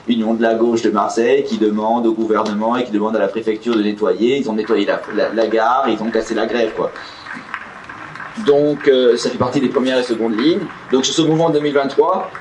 [0.09, 3.29] Union de la gauche de Marseille, qui demande au gouvernement et qui demande à la
[3.29, 4.37] préfecture de nettoyer.
[4.37, 6.73] Ils ont nettoyé la, gare, ils ont cassé la grève.
[6.75, 6.91] quoi.
[8.45, 10.61] Donc euh, ça fait partie des premières et secondes lignes.
[10.91, 12.31] Donc sur ce mouvement 2023,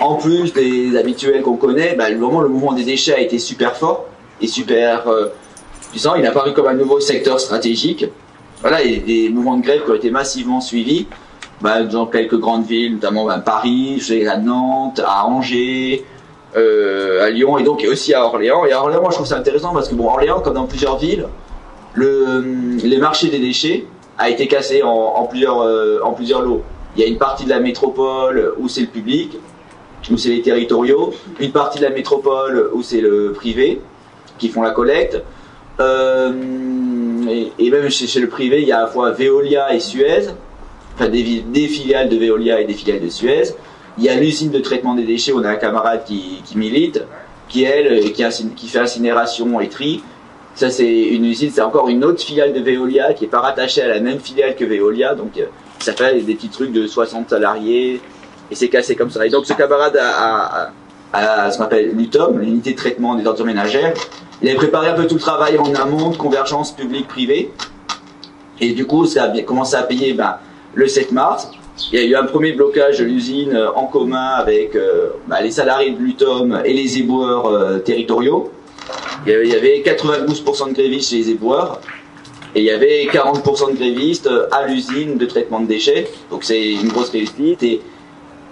[0.00, 3.38] en plus des habituels qu'on connaît, bah, le, moment, le mouvement des déchets a été
[3.38, 4.06] super fort
[4.40, 5.28] et super euh,
[5.90, 6.14] puissant.
[6.14, 8.06] Il a apparu comme un nouveau secteur stratégique.
[8.62, 11.06] Voilà, a des mouvements de grève qui ont été massivement suivis
[11.60, 16.04] bah, dans quelques grandes villes, notamment bah, Paris, à Nantes, à Angers,
[16.56, 18.64] euh, à Lyon et donc aussi à Orléans.
[18.64, 20.98] Et à Orléans, moi je trouve ça intéressant parce que bon, Orléans, comme dans plusieurs
[20.98, 21.26] villes,
[21.94, 22.40] le,
[22.82, 23.86] les marchés des déchets
[24.18, 26.62] a été cassé en, plusieurs, euh, en plusieurs lots.
[26.96, 29.38] Il y a une partie de la métropole où c'est le public,
[30.10, 33.80] où c'est les territoriaux, une partie de la métropole où c'est le privé
[34.38, 35.22] qui font la collecte.
[35.80, 36.32] Euh,
[37.58, 40.28] et, même chez, le privé, il y a à la fois Veolia et Suez,
[40.96, 43.54] enfin des, filiales de Veolia et des filiales de Suez.
[43.98, 47.02] Il y a l'usine de traitement des déchets, on a un camarade qui, milite,
[47.48, 48.24] qui elle, qui,
[48.54, 50.02] qui fait incinération et tri,
[50.56, 53.82] ça, c'est une usine, c'est encore une autre filiale de Veolia qui n'est pas rattachée
[53.82, 55.14] à la même filiale que Veolia.
[55.14, 55.44] Donc, euh,
[55.80, 58.00] ça fait des petits trucs de 60 salariés
[58.50, 59.26] et c'est cassé comme ça.
[59.26, 60.70] Et donc, ce camarade a,
[61.50, 63.92] ce qu'on l'UTOM, l'unité de traitement des ordures ménagères.
[64.40, 67.52] Il avait préparé un peu tout le travail en amont convergence publique-privée.
[68.58, 70.38] Et du coup, ça a commencé à payer ben,
[70.76, 71.50] le 7 mars.
[71.92, 75.40] Il y a eu un premier blocage de l'usine euh, en commun avec euh, ben,
[75.42, 78.52] les salariés de l'UTOM et les éboueurs territoriaux.
[79.26, 81.80] Il y avait 92% de grévistes chez les éboueurs
[82.54, 86.06] et il y avait 40% de grévistes à l'usine de traitement de déchets.
[86.30, 87.80] Donc c'est une grosse réussite et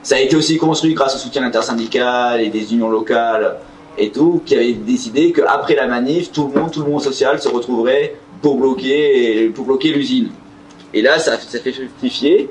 [0.02, 3.56] ça a été aussi construit grâce au soutien intersyndical et des unions locales
[3.96, 7.40] et tout, qui avaient décidé qu'après la manif, tout le monde, tout le monde social
[7.40, 10.30] se retrouverait pour bloquer, pour bloquer l'usine.
[10.94, 12.48] Et là, ça, ça fait fructifier.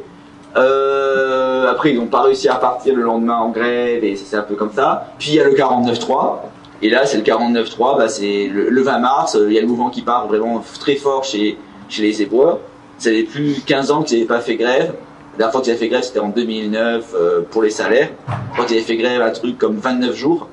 [0.56, 4.44] Euh, après, ils n'ont pas réussi à partir le lendemain en grève et c'est un
[4.44, 5.08] peu comme ça.
[5.18, 6.42] Puis il y a le 49-3.
[6.82, 9.90] Et là, c'est le 49-3, bah, c'est le, 20 mars, il y a le mouvement
[9.90, 11.58] qui part vraiment très fort chez,
[11.98, 12.60] les éboueurs.
[12.98, 14.94] Ça fait plus 15 ans qu'ils n'avaient pas fait grève.
[15.34, 18.10] La dernière fois qu'ils avaient fait grève, c'était en 2009 euh, pour les salaires.
[18.58, 20.50] Quand ils avaient fait grève, un truc comme 29 jours.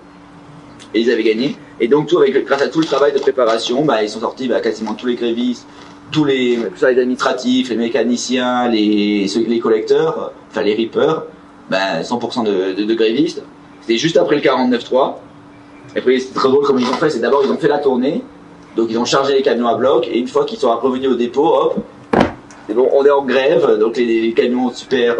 [0.94, 1.56] Et ils avaient gagné.
[1.80, 2.14] Et donc,
[2.46, 5.16] grâce à tout le travail de préparation, bah, ils sont sortis bah, quasiment tous les
[5.16, 5.66] grévistes,
[6.10, 11.24] tous les, les administratifs, les mécaniciens, les, les collecteurs, enfin les rippers,
[11.70, 13.42] ben 100% de, de, grévistes.
[13.80, 15.14] C'était juste après le 49-3.
[15.94, 17.78] Et après, c'est très drôle comme ils ont fait, c'est d'abord ils ont fait la
[17.78, 18.22] tournée,
[18.76, 21.16] donc ils ont chargé les camions à bloc, et une fois qu'ils sont revenus au
[21.16, 21.76] dépôt, hop,
[22.68, 25.16] c'est bon, on est en grève, donc les, camions super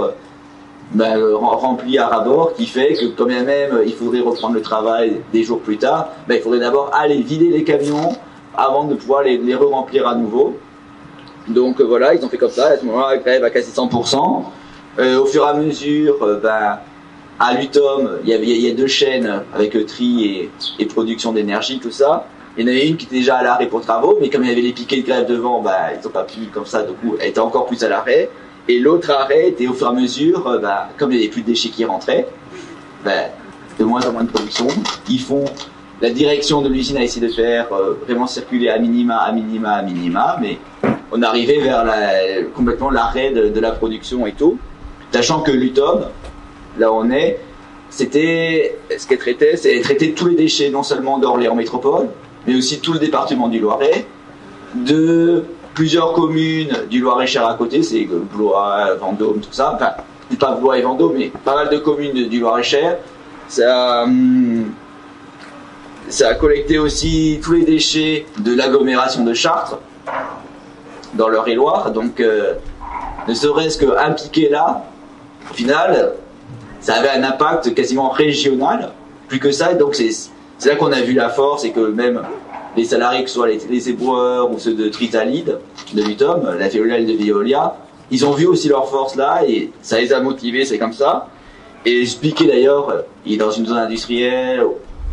[0.92, 5.42] ben, remplis à rabord, qui fait que quand même il faudrait reprendre le travail des
[5.42, 8.14] jours plus tard, ben, il faudrait d'abord aller vider les camions
[8.56, 10.56] avant de pouvoir les, les re-remplir à nouveau.
[11.48, 12.68] Donc euh, voilà, ils ont fait comme ça.
[12.68, 14.44] À ce moment-là, la grève à quasi 100%.
[14.98, 16.78] Euh, au fur et à mesure, euh, ben,
[17.38, 22.26] à l'UTOM, il y, a deux chaînes avec tri et, production d'énergie, tout ça.
[22.56, 24.50] Il y en avait une qui était déjà à l'arrêt pour travaux, mais comme il
[24.50, 26.92] y avait les piquets de grève devant, ben, ils n'ont pas pu comme ça, du
[26.92, 28.28] coup, elle était encore plus à l'arrêt.
[28.68, 31.42] Et l'autre arrêt était au fur et à mesure, ben, comme il n'y avait plus
[31.42, 32.26] de déchets qui rentraient,
[33.04, 34.66] de moins en moins de production.
[35.08, 35.44] Ils font
[36.00, 37.68] la direction de l'usine a essayé de faire
[38.06, 40.58] vraiment circuler à minima, à minima, à minima, mais
[41.12, 44.58] on arrivait vers la, complètement l'arrêt de, la production et tout,
[45.12, 46.06] sachant que l'UTOM,
[46.78, 47.38] là on est,
[47.90, 52.08] c'était ce qu'elle traitait, c'est traiter tous les déchets, non seulement d'Orléans Métropole,
[52.46, 54.06] mais aussi tout le département du Loiret,
[54.74, 55.44] de
[55.74, 59.90] plusieurs communes du Loiret-Cher à côté, c'est Blois, Vendôme, tout ça, enfin,
[60.38, 62.98] pas Blois et Vendôme, mais pas mal de communes du Loiret-Cher.
[63.48, 64.66] Ça, hum,
[66.08, 69.78] ça a collecté aussi tous les déchets de l'agglomération de Chartres,
[71.14, 72.54] dans leur et Donc, euh,
[73.28, 74.84] ne serait-ce qu'un piqué là,
[75.50, 76.14] au final,
[76.80, 78.92] ça avait un impact quasiment régional.
[79.28, 82.22] Plus que ça, donc c'est là qu'on a vu la force et que même
[82.76, 85.58] les salariés, que ce soit les, les éboueurs ou ceux de Tritalide,
[85.92, 87.76] de l'UTOM, la Veolia de Veolia,
[88.10, 91.28] ils ont vu aussi leur force là et ça les a motivés, c'est comme ça.
[91.84, 94.64] Et ce piqué d'ailleurs, il est dans une zone industrielle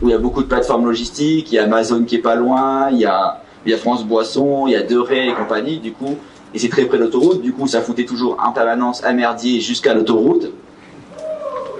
[0.01, 2.35] où il y a beaucoup de plateformes logistiques, il y a Amazon qui est pas
[2.35, 5.79] loin, il y a il y a France Boisson, il y a Deray et compagnie,
[5.79, 6.15] du coup,
[6.53, 9.59] et c'est très près de l'autoroute, du coup ça foutait toujours en permanence un merdier
[9.59, 10.51] jusqu'à l'autoroute.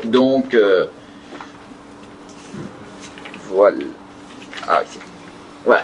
[0.04, 0.86] Donc, euh,
[3.50, 3.78] voilà.
[4.68, 4.82] Ah,
[5.66, 5.78] ouais.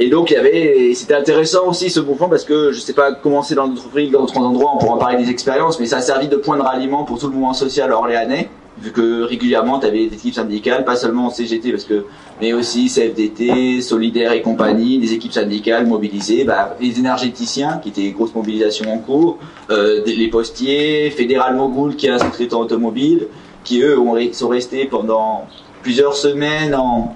[0.00, 3.12] Et donc il y avait, c'était intéressant aussi ce mouvement parce que je sais pas
[3.12, 5.98] comment c'est dans d'autres pays, dans d'autres endroits, on pourra parler des expériences, mais ça
[5.98, 8.48] a servi de point de ralliement pour tout le mouvement social orléanais
[8.78, 12.04] vu que régulièrement tu avais des équipes syndicales, pas seulement en CGT, parce que,
[12.40, 18.10] mais aussi CFDT, Solidaire et compagnie, des équipes syndicales mobilisées, bah, les énergéticiens, qui étaient
[18.10, 19.38] grosse mobilisation en cours,
[19.70, 23.28] euh, les postiers, Fédéral Mogul, qui est un sous-traitant automobile,
[23.62, 25.46] qui eux ont, sont restés pendant
[25.82, 27.14] plusieurs semaines en,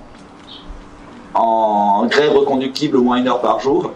[1.34, 3.92] en grève reconductible au moins une heure par jour.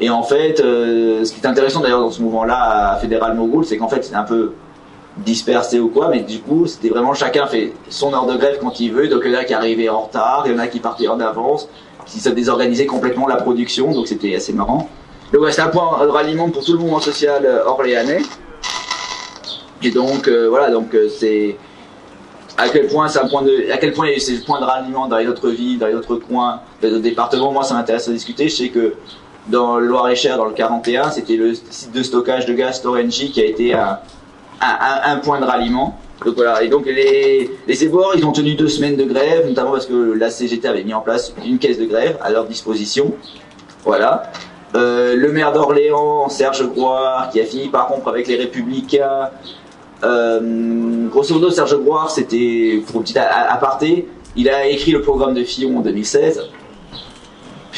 [0.00, 3.64] Et en fait, euh, ce qui est intéressant d'ailleurs dans ce mouvement-là à Fédéral Mogul,
[3.64, 4.52] c'est qu'en fait c'est un peu
[5.24, 8.80] dispersé ou quoi, mais du coup, c'était vraiment chacun fait son heure de grève quand
[8.80, 9.08] il veut.
[9.08, 11.08] Donc, il y en a qui arrivaient en retard, il y en a qui partaient
[11.08, 11.68] en avance,
[12.06, 14.88] qui se désorganisaient complètement la production, donc c'était assez marrant.
[15.32, 18.22] Donc, c'est un point de ralliement pour tout le mouvement social euh, orléanais.
[19.82, 21.56] Et donc, euh, voilà, donc euh, c'est
[22.56, 24.60] à quel point c'est un point de, à quel point il y a ces points
[24.60, 27.52] de ralliement dans les autres villes, dans les autres coins, dans les autres départements.
[27.52, 28.48] Moi, ça m'intéresse à discuter.
[28.48, 28.94] Je sais que
[29.46, 33.40] dans le Loir-et-Cher, dans le 41, c'était le site de stockage de gaz Storengy qui
[33.40, 33.98] a été un,
[34.60, 35.98] un, point de ralliement.
[36.24, 39.86] Donc voilà, et donc les, les ils ont tenu deux semaines de grève, notamment parce
[39.86, 43.14] que la CGT avait mis en place une caisse de grève à leur disposition.
[43.84, 44.32] Voilà.
[44.74, 49.30] Euh, le maire d'Orléans, Serge Groire, qui a fini par rompre avec les Républicains.
[50.04, 55.34] Euh, grosso modo, Serge Groire, c'était, pour un petit aparté, il a écrit le programme
[55.34, 56.42] de Fillon en 2016.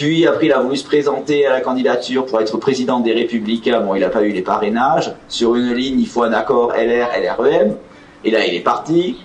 [0.01, 3.83] Puis après, il a voulu se présenter à la candidature pour être président des Républicains.
[3.83, 5.13] Bon, il n'a pas eu les parrainages.
[5.29, 7.77] Sur une ligne, il faut un accord LR, LREM.
[8.25, 9.19] Et là, il est parti.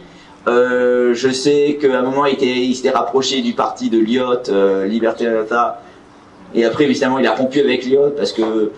[0.50, 5.24] Euh, je sais qu'à un moment, il, s'était rapproché du parti de Lyot, euh, Liberté
[5.24, 5.82] Data.
[6.54, 8.74] Et après, évidemment, il a rompu avec Lyot parce que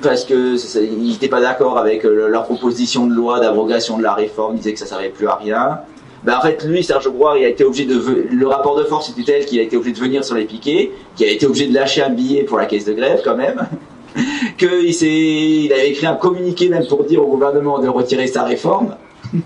[0.00, 4.54] parce n'était pas d'accord avec euh, leur proposition de loi d'abrogation de la réforme.
[4.54, 5.80] Il disait que ça ne servait plus à rien.
[6.24, 8.26] Ben en fait, lui, Serge Grouard, il a été obligé de.
[8.30, 10.92] Le rapport de force était tel qu'il a été obligé de venir sur les piquets,
[11.16, 13.66] qu'il a été obligé de lâcher un billet pour la caisse de grève, quand même.
[14.58, 18.44] qu'il s'est, il avait écrit un communiqué même pour dire au gouvernement de retirer sa
[18.44, 18.96] réforme.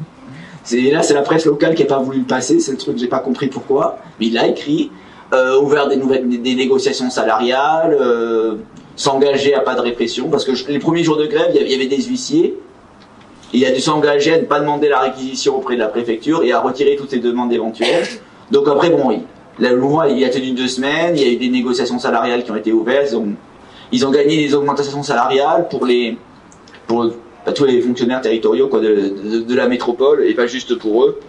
[0.66, 2.96] C'est, là, c'est la presse locale qui n'a pas voulu le passer, c'est le truc,
[2.96, 3.98] j'ai pas compris pourquoi.
[4.18, 4.90] Mais il l'a écrit,
[5.34, 8.54] euh, ouvert des nouvelles, des, négociations salariales, euh,
[8.96, 11.86] s'engager à pas de répression, parce que les premiers jours de grève, il y avait
[11.86, 12.54] des huissiers,
[13.54, 16.52] il a dû s'engager à ne pas demander la réquisition auprès de la préfecture et
[16.52, 18.04] à retirer toutes ses demandes éventuelles.
[18.50, 19.20] Donc après, bon, il,
[19.60, 22.50] le mouvement il a tenu deux semaines, il y a eu des négociations salariales qui
[22.50, 23.14] ont été ouvertes,
[23.92, 26.18] ils ont, gagné des augmentations salariales pour les
[26.88, 27.12] pour
[27.46, 31.20] bah, tous les fonctionnaires territoriaux de, la métropole et pas juste pour eux.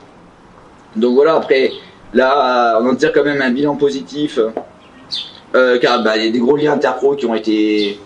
[0.95, 1.71] Donc voilà, après,
[2.13, 4.39] là, on en tire quand même un bilan positif,
[5.53, 7.99] euh, car bah, il y a des gros liens interpro qui ont été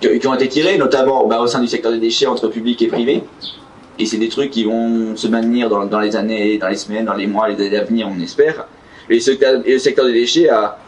[0.00, 2.88] qui, ont été tirés, notamment bah, au sein du secteur des déchets entre public et
[2.88, 3.22] privé.
[3.98, 7.14] Et c'est des trucs qui vont se maintenir dans, les années, dans les semaines, dans
[7.14, 8.66] les mois, les années à venir, on espère.
[9.08, 10.78] Et le secteur, des déchets a,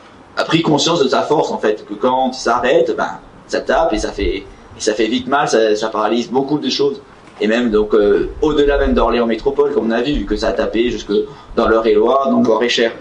[0.47, 3.99] pris conscience de sa force, en fait, que quand il s'arrête, ben, ça tape et
[3.99, 4.45] ça fait,
[4.79, 7.01] ça fait vite mal, ça, ça, paralyse beaucoup de choses.
[7.41, 10.49] Et même, donc, euh, au-delà même d'Orléans Métropole, comme on a vu, vu que ça
[10.49, 11.13] a tapé jusque
[11.55, 12.93] dans l'Eure-et-Loire, dans le Loir-et-Cher.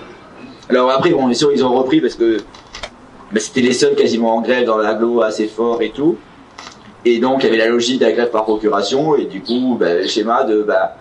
[0.69, 2.37] Alors après, bon, bien sûr, ils ont repris parce que
[3.35, 6.15] ben, c'était les seuls quasiment en grève dans l'aglo assez fort et tout.
[7.03, 9.75] Et donc, il y avait la logique de la grève par procuration, et du coup,
[9.77, 10.95] ben, le schéma de, bah,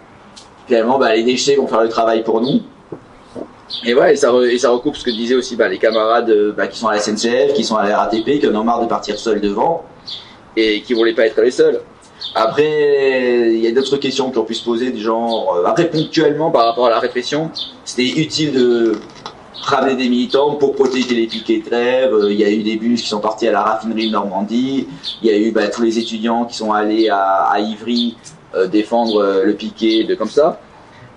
[0.67, 2.61] finalement, bah, les déchets vont faire le travail pour nous.
[3.87, 6.95] Et et ça, recoupe ce que disaient aussi bah, les camarades bah, qui sont à
[6.95, 9.85] la SNCF, qui sont à la RATP, qui en ont marre de partir seuls devant,
[10.57, 11.83] et qui voulaient pas être les seuls.
[12.35, 15.89] Après, il y a d'autres questions qui ont pu se poser, du genre, euh, après
[15.89, 17.53] ponctuellement par rapport à la répression,
[17.85, 18.93] c'était utile de
[19.65, 22.15] ramener des militants pour protéger les piquets de grève.
[22.15, 24.87] Euh, il y a eu des bus qui sont partis à la raffinerie de Normandie.
[25.23, 28.17] Il y a eu bah, tous les étudiants qui sont allés à, Ivry
[28.55, 30.61] euh, défendre euh, le piquet, de comme ça.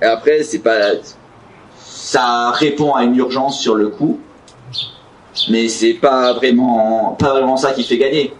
[0.02, 0.93] Et après, c'est pas,
[1.78, 4.20] ça répond à une urgence sur le coup,
[5.50, 8.34] mais c'est pas vraiment, pas vraiment ça qui fait gagner.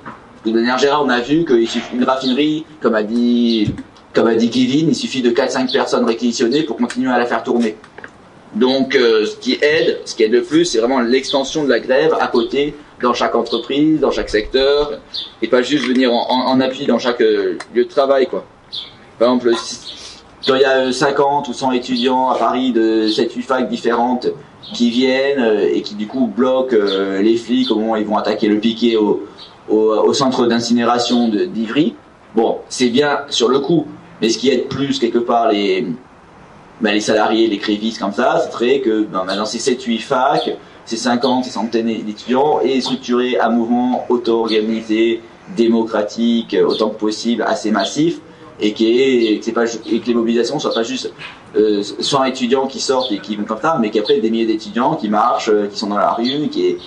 [0.45, 3.74] De manière générale, on a vu qu'une raffinerie, comme a dit,
[4.14, 7.43] comme a dit Kevin, il suffit de 4-5 personnes réquisitionnées pour continuer à la faire
[7.43, 7.76] tourner.
[8.58, 11.80] Donc, euh, ce qui aide, ce qui aide le plus, c'est vraiment l'extension de la
[11.80, 14.99] grève à côté, dans chaque entreprise, dans chaque secteur,
[15.41, 18.45] et pas juste venir en, appui dans chaque euh, lieu de travail, quoi.
[19.20, 19.51] Par exemple,
[20.47, 24.28] quand il y a 50 ou 100 étudiants à Paris de 7-8 facs différentes
[24.74, 28.18] qui viennent euh, et qui du coup bloquent les flics au moment où ils vont
[28.18, 29.28] attaquer le piquet au,
[29.70, 31.95] au, au centre d'incinération d'Ivry,
[32.36, 33.86] bon, c'est bien sur le coup,
[34.20, 35.88] mais ce qui aide plus quelque part les
[36.82, 40.57] ben, les salariés, les crévistes comme ça, c'est très que ben, maintenant ces 7-8 facs,
[40.86, 45.21] ces 50, ces centaines d'étudiants, et structuré un mouvement auto-organisé,
[45.55, 48.19] démocratique, autant que possible, assez massif,
[48.59, 51.13] et, qui et que les mobilisations soient pas juste
[51.55, 54.95] euh, 100 étudiants qui sortent et qui vont comme ça, mais qu'après des milliers d'étudiants
[54.95, 56.78] qui marchent, euh, qui sont dans la rue, qui est,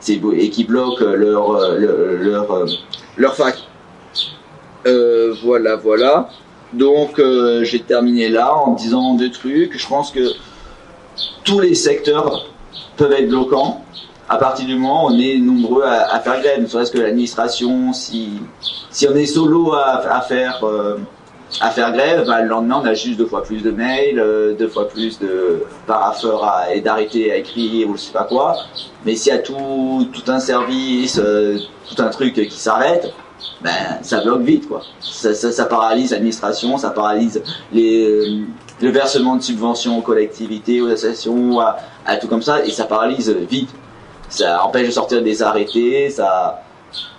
[0.00, 2.66] c'est et qui bloquent leur, euh, leur, leur, euh,
[3.16, 3.56] leur fac.
[4.86, 6.28] Euh, voilà, voilà.
[6.74, 9.78] Donc euh, j'ai terminé là en disant deux trucs.
[9.78, 10.32] Je pense que
[11.44, 12.46] tous les secteurs
[12.96, 13.84] peuvent être bloquants
[14.28, 16.60] à partir du moment où on est nombreux à, à faire grève.
[16.60, 18.40] Ne serait-ce que l'administration, si,
[18.90, 20.96] si on est solo à, à faire, euh,
[21.60, 24.54] à faire grève, bah, le lendemain on a juste deux fois plus de mails, euh,
[24.54, 28.56] deux fois plus de parapheurs et d'arrêter à écrire ou je sais pas quoi.
[29.04, 31.20] Mais s'il y a tout, tout un service,
[31.88, 33.12] tout un truc qui s'arrête,
[33.62, 34.82] ben, ça bloque vite, quoi.
[35.00, 37.42] Ça, ça, ça paralyse l'administration, ça paralyse
[37.72, 38.44] les, euh,
[38.82, 43.30] le versement de subventions aux collectivités, aux associations, à, tout comme ça, et ça paralyse
[43.30, 43.70] vite.
[44.28, 46.62] Ça empêche de sortir des arrêtés, ça.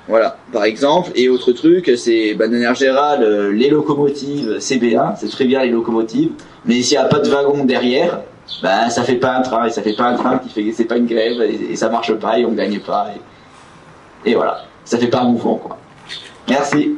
[0.07, 1.09] Voilà, par exemple.
[1.15, 5.63] Et autre truc, c'est, ben, de manière générale, euh, les locomotives CBA, c'est très bien
[5.63, 6.31] les locomotives,
[6.65, 8.21] mais s'il n'y a pas de wagon derrière,
[8.61, 10.97] ben, ça fait pas un train, et ça fait pas un train fait, c'est pas
[10.97, 13.07] une grève, et, et, ça marche pas, et on gagne pas,
[14.25, 14.59] et, et voilà.
[14.83, 15.77] Ça fait pas un mouvement, quoi.
[16.47, 16.97] Merci.